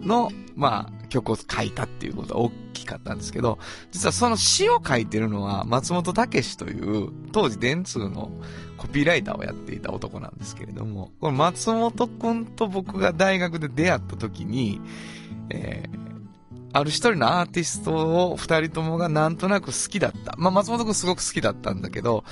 [0.00, 3.58] の、まあ、曲を書いたっていうことは大きかったんですけど、
[3.92, 8.30] 実はその詩を書いてるのは松本武史という、当時電通の
[8.76, 14.80] コピーライターをやっていた男なんですけれども、この松本くんと僕が大学で出会った時に、
[15.50, 15.98] えー、
[16.72, 17.92] ある一人のアーティスト
[18.32, 20.34] を二人ともがなんとなく好きだった。
[20.36, 22.24] まあ、松本くんすごく好きだったんだけど、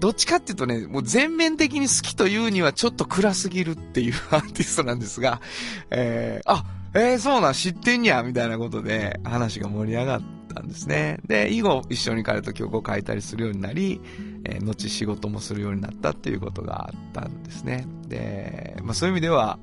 [0.00, 5.40] どっちかっていうとね、もう全面的に好きというにはちょっと暗すぎるっていう アーティストなんですが、
[5.90, 10.22] えー、あ、えー、そうなん、知ってんや、みたいなことで話が盛り上がっ
[10.52, 11.20] たんですね。
[11.26, 14.00] で、以後一緒に彼と曲を書いたりするようになり、
[14.44, 17.86] えー、後仕事もするようになったっていうことがあったんですね。
[18.08, 19.58] で、まあそういう意味では、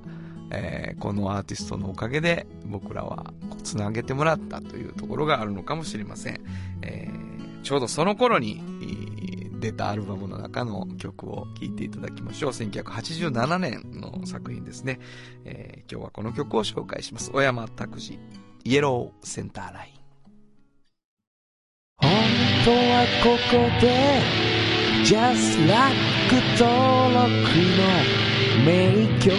[0.52, 3.34] えー、このアーティストのおかげで僕らは
[3.64, 6.42] つなげてもらったというところがあるのかもしれません。
[6.84, 8.62] えー、ちょうどその頃に
[9.60, 12.52] 出たアルバムの中の曲を聴いていただきましょう。
[12.52, 15.00] 1987年の作品ですね。
[15.46, 17.32] えー、今日はこの曲を紹介します。
[17.32, 18.20] 小山拓司、
[18.64, 19.98] イエローセンターライン。
[22.00, 22.12] 本
[22.66, 24.22] 当はここで
[25.04, 25.96] Just Like
[26.60, 27.28] 登録
[27.78, 28.28] の
[28.66, 29.32] 名曲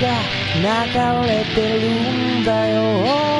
[0.00, 0.06] が
[0.56, 3.39] 流れてるんだよ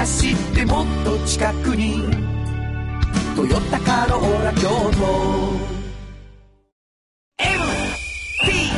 [0.00, 2.00] 走ってもっと近くに
[3.36, 5.60] 「トヨタカローラ京都」
[7.36, 8.72] MT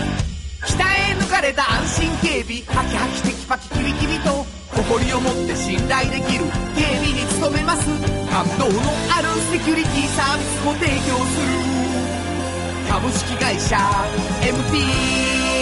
[0.66, 2.62] 北へ抜かれた安心警備。
[2.66, 4.44] ハキハキテキパキキビキビと。
[4.72, 6.44] 誇りを持って信頼できる。
[6.74, 7.86] 警備に努めます。
[8.28, 8.80] 感動の
[9.16, 11.52] あるセキュリティサービスも提供する。
[12.90, 13.76] 株式会社
[14.40, 15.61] MT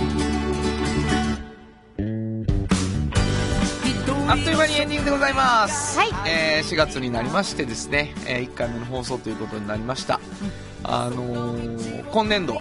[4.31, 5.99] あっという間にエンディングでございます。
[5.99, 10.21] はいえー4月になりましてですね、え1回目の放送ということになりました。
[10.85, 12.59] あのー今年度、うん。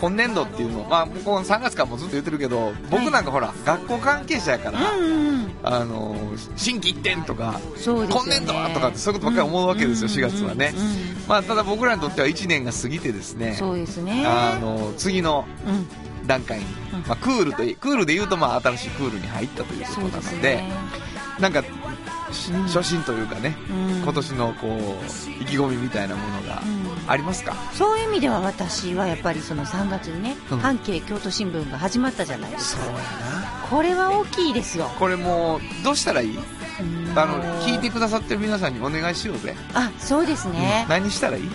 [0.00, 5.50] 今年度っていうのを、まあ、この3月からもずっと言ってるけど、僕なんかほら、学校関係者やから、うんうん。
[5.64, 7.58] あのー新規一点とか、ね。
[7.84, 14.24] 今年度はとかってそういうことばっかり思うわけですよ4月はねうんうんうんまあ、ただ僕らにとっては1年が過ぎてですね、そうですね。
[14.26, 16.03] あのー次のうん。
[16.26, 17.00] 段階に、うん。
[17.06, 20.72] まあ、クールとい、クールで言うと、まあ、新しいクールに入ったということなので、ね。
[21.38, 21.62] なんか、
[22.32, 22.62] しうん。
[22.64, 24.02] 初心というかね、うん。
[24.02, 27.10] 今年のこう、意気込みみたいなものがうん。
[27.10, 30.58] ありますか、そういう意味では私はやっぱりその3月にね、うん。
[30.58, 32.82] 半径京都新聞が始まったじゃないですか。
[33.68, 34.90] これは大きいですよ。
[34.98, 36.38] これもう、どうしたらいい？
[36.38, 36.82] う
[37.14, 37.18] ん。
[37.18, 39.54] あの、聞いてくださってる皆さんにお願いしようぜ。
[39.74, 40.82] あ、そうですね。
[40.84, 40.88] うん。
[40.90, 41.50] 何したらいい？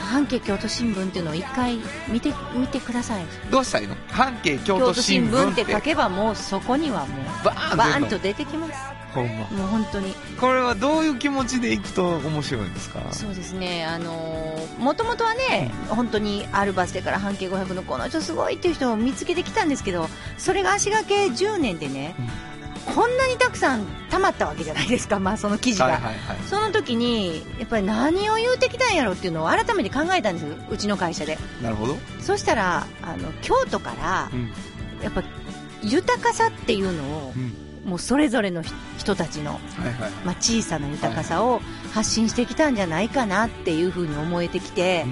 [0.00, 1.78] 半径京都新聞っていうのを一回
[2.08, 3.24] 見て、見てください。
[3.50, 3.96] どうしたらいいの？
[4.08, 8.72] 半径京京都都新聞っってて書けばもうそこにはもう、バーンバーンと出てきます。
[9.12, 9.46] ほんま。
[9.50, 10.14] もう本当に。
[10.40, 13.00] これはどういう気持ちでいくと面白いんですか？
[13.12, 22.14] そうですね、あのー、もともとはね、本当にあるバス停から半径500のこの人すごいっていう人を見つけてきたんですけど、それが足掛け10年でね、
[22.86, 25.86] こんなにたくさん溜まったわけじゃないですか、 まあその記事が。
[25.86, 26.16] はいはいはい。
[26.48, 31.38] その時に、やっぱり何を言うてきたんやろっていうのを改めて考えたんですよ、うちの会社で。
[31.62, 31.98] なるほど。
[32.20, 34.50] そしたら、あの、京都からう、ん。
[35.02, 35.22] やっぱ、
[35.82, 37.54] 豊かさっていうのをう、ん。
[37.84, 40.10] もうそれぞれの人人たちの、はいはい。
[40.26, 41.62] まあ、小さな豊かさを
[41.94, 45.06] 発信してきたんじゃないかなっていうふうに思えてきて、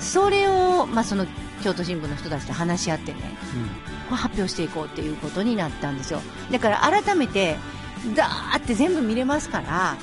[0.00, 1.26] それを、まあ、その
[1.62, 3.20] 京都新聞の人たちと話し合ってね、
[4.16, 6.20] 発表していこうっていうことになったんですよ。
[6.50, 7.56] だから改めて、
[8.16, 9.96] ダーって全部見れますから、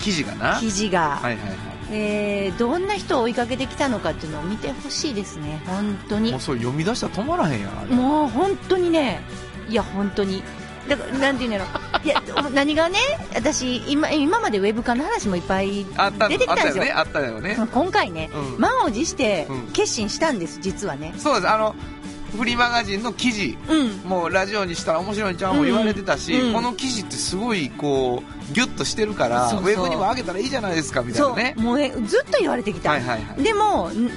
[0.00, 0.60] 記事がな。
[0.60, 6.20] 記事が、はいはいはえーどんな人を追いかけてきたのかっていうのを見てほしいですね、本当い。
[6.22, 6.40] にもう。
[6.40, 7.68] それ読み出したら止まらへんや。
[7.90, 9.20] もう本当にね、
[9.68, 10.42] いや、本当に。
[10.88, 11.64] だから、なんていうんやろ。
[12.04, 12.98] いや、何がね、
[13.34, 15.86] 私、今、今までウェブ化の話もいっぱい
[16.28, 16.92] 出てきたんですよったよね。
[16.92, 17.56] あったよね。
[17.72, 21.14] 今回ね、うん満を持してうん決心したんです、実はね。
[21.16, 21.48] そうです。
[21.48, 21.74] あの、
[22.36, 23.56] フリーマガジンの記事。
[23.68, 24.08] うん。
[24.08, 32.90] もうラジオにしたら面白いんちゃうも言われてたし、うんこの記事ってすごいこうギュッとしてるからウェブにも上げたらいいじゃないですかみたいなねもうね、ずっと言われてきた。
[32.90, 34.10] はいはいはいでも、ん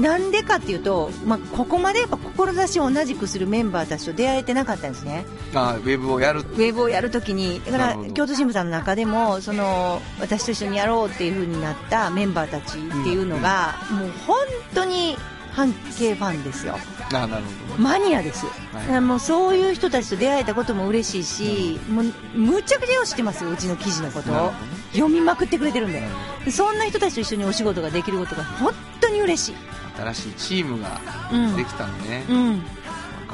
[0.00, 5.24] なんでかっていうと、まあ、ここまでやっぱ志を同じくするメンバーたちと出会えてなかったんですね。
[5.54, 14.38] あウェブをやるウェブをやるときに、だから京都新聞さんの中でも、その私と一緒にやろうっていう風になったメンバーたちっていうのが、もう本
[14.74, 15.16] 当に
[15.54, 16.76] 半径ファンですよ。
[17.12, 18.44] あなるほどマニアです。
[18.46, 22.04] はいもうそういう人たちと出会えたことも嬉しいし、もう
[22.36, 24.52] むちゃくちゃよう知ってますよ、うちの記事のことをね。
[24.92, 26.02] 読みまくってくれてるんで。
[26.50, 29.54] そんな人たちと一緒にお仕事ができることが本当に嬉しい。
[29.96, 31.00] 新しいチームが
[31.32, 31.56] うん。
[31.56, 32.52] できたのね、うん。
[32.52, 32.64] 分か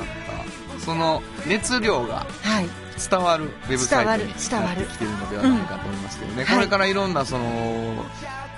[0.03, 2.68] ったその熱量がはい。
[3.09, 8.05] 伝わるウェブサイトになって伝わるきてるのではないかと思いますけどね、うんこれからいろんなその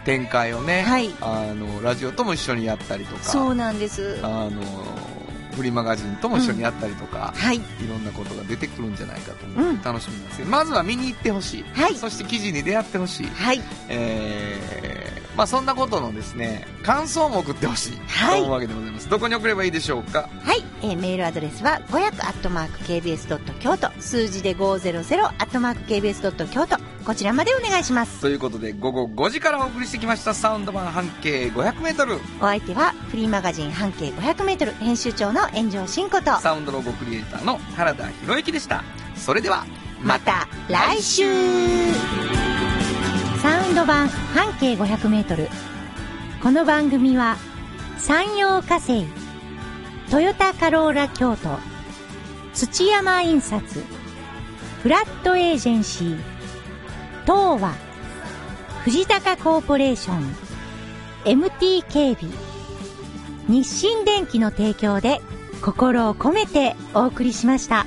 [0.04, 1.10] 展開をね、はい。
[1.20, 4.18] あのラジオとも一緒にやったりとかそうなんです。
[4.22, 4.62] あの
[5.54, 7.56] フリーマガジンとも一緒にやったりとか、はい。
[7.56, 9.76] いろんなことが出てくるんじゃないかと思うん。
[9.76, 10.38] って楽しみなんです。
[10.38, 11.94] けど、まずは見に行ってほしい、はい。
[11.94, 13.60] そして記事に出会ってほしい、はい。
[13.88, 17.98] えーまあ、そんなことのですね感想も送ってほしい。
[18.06, 18.40] はい。
[18.40, 20.28] と思うわけでございます、どこに送ればいいでしょうか？
[20.42, 23.90] はい、えーメールアドレスは500アットマーク KBS ドット京都。
[23.98, 28.20] 数字で500アットマーク KBS ドット京都こちらまでお願いします。
[28.20, 36.38] ということで午後5時からお送りしてきましたサウンド版半径 500m お相手はフリーマガジン半径 500m 編集長の炎上真子と。
[36.40, 38.84] サウンドロゴクリエイターの原田博之でした。
[39.16, 39.64] それでは
[40.02, 41.24] また来週。
[43.42, 45.48] サウンド版半径 500m
[46.42, 47.36] この番組は
[47.98, 49.04] 山陽火星
[50.10, 51.58] トヨタカローラ京都
[52.54, 53.84] 土山印刷
[54.82, 56.31] フラットエージェンシー
[57.22, 57.74] 東和
[58.84, 60.34] 藤高コーポレーション
[61.24, 62.32] MT 警備
[63.48, 65.20] 日清電機の提供で
[65.62, 67.86] 心を込めてお送りしました。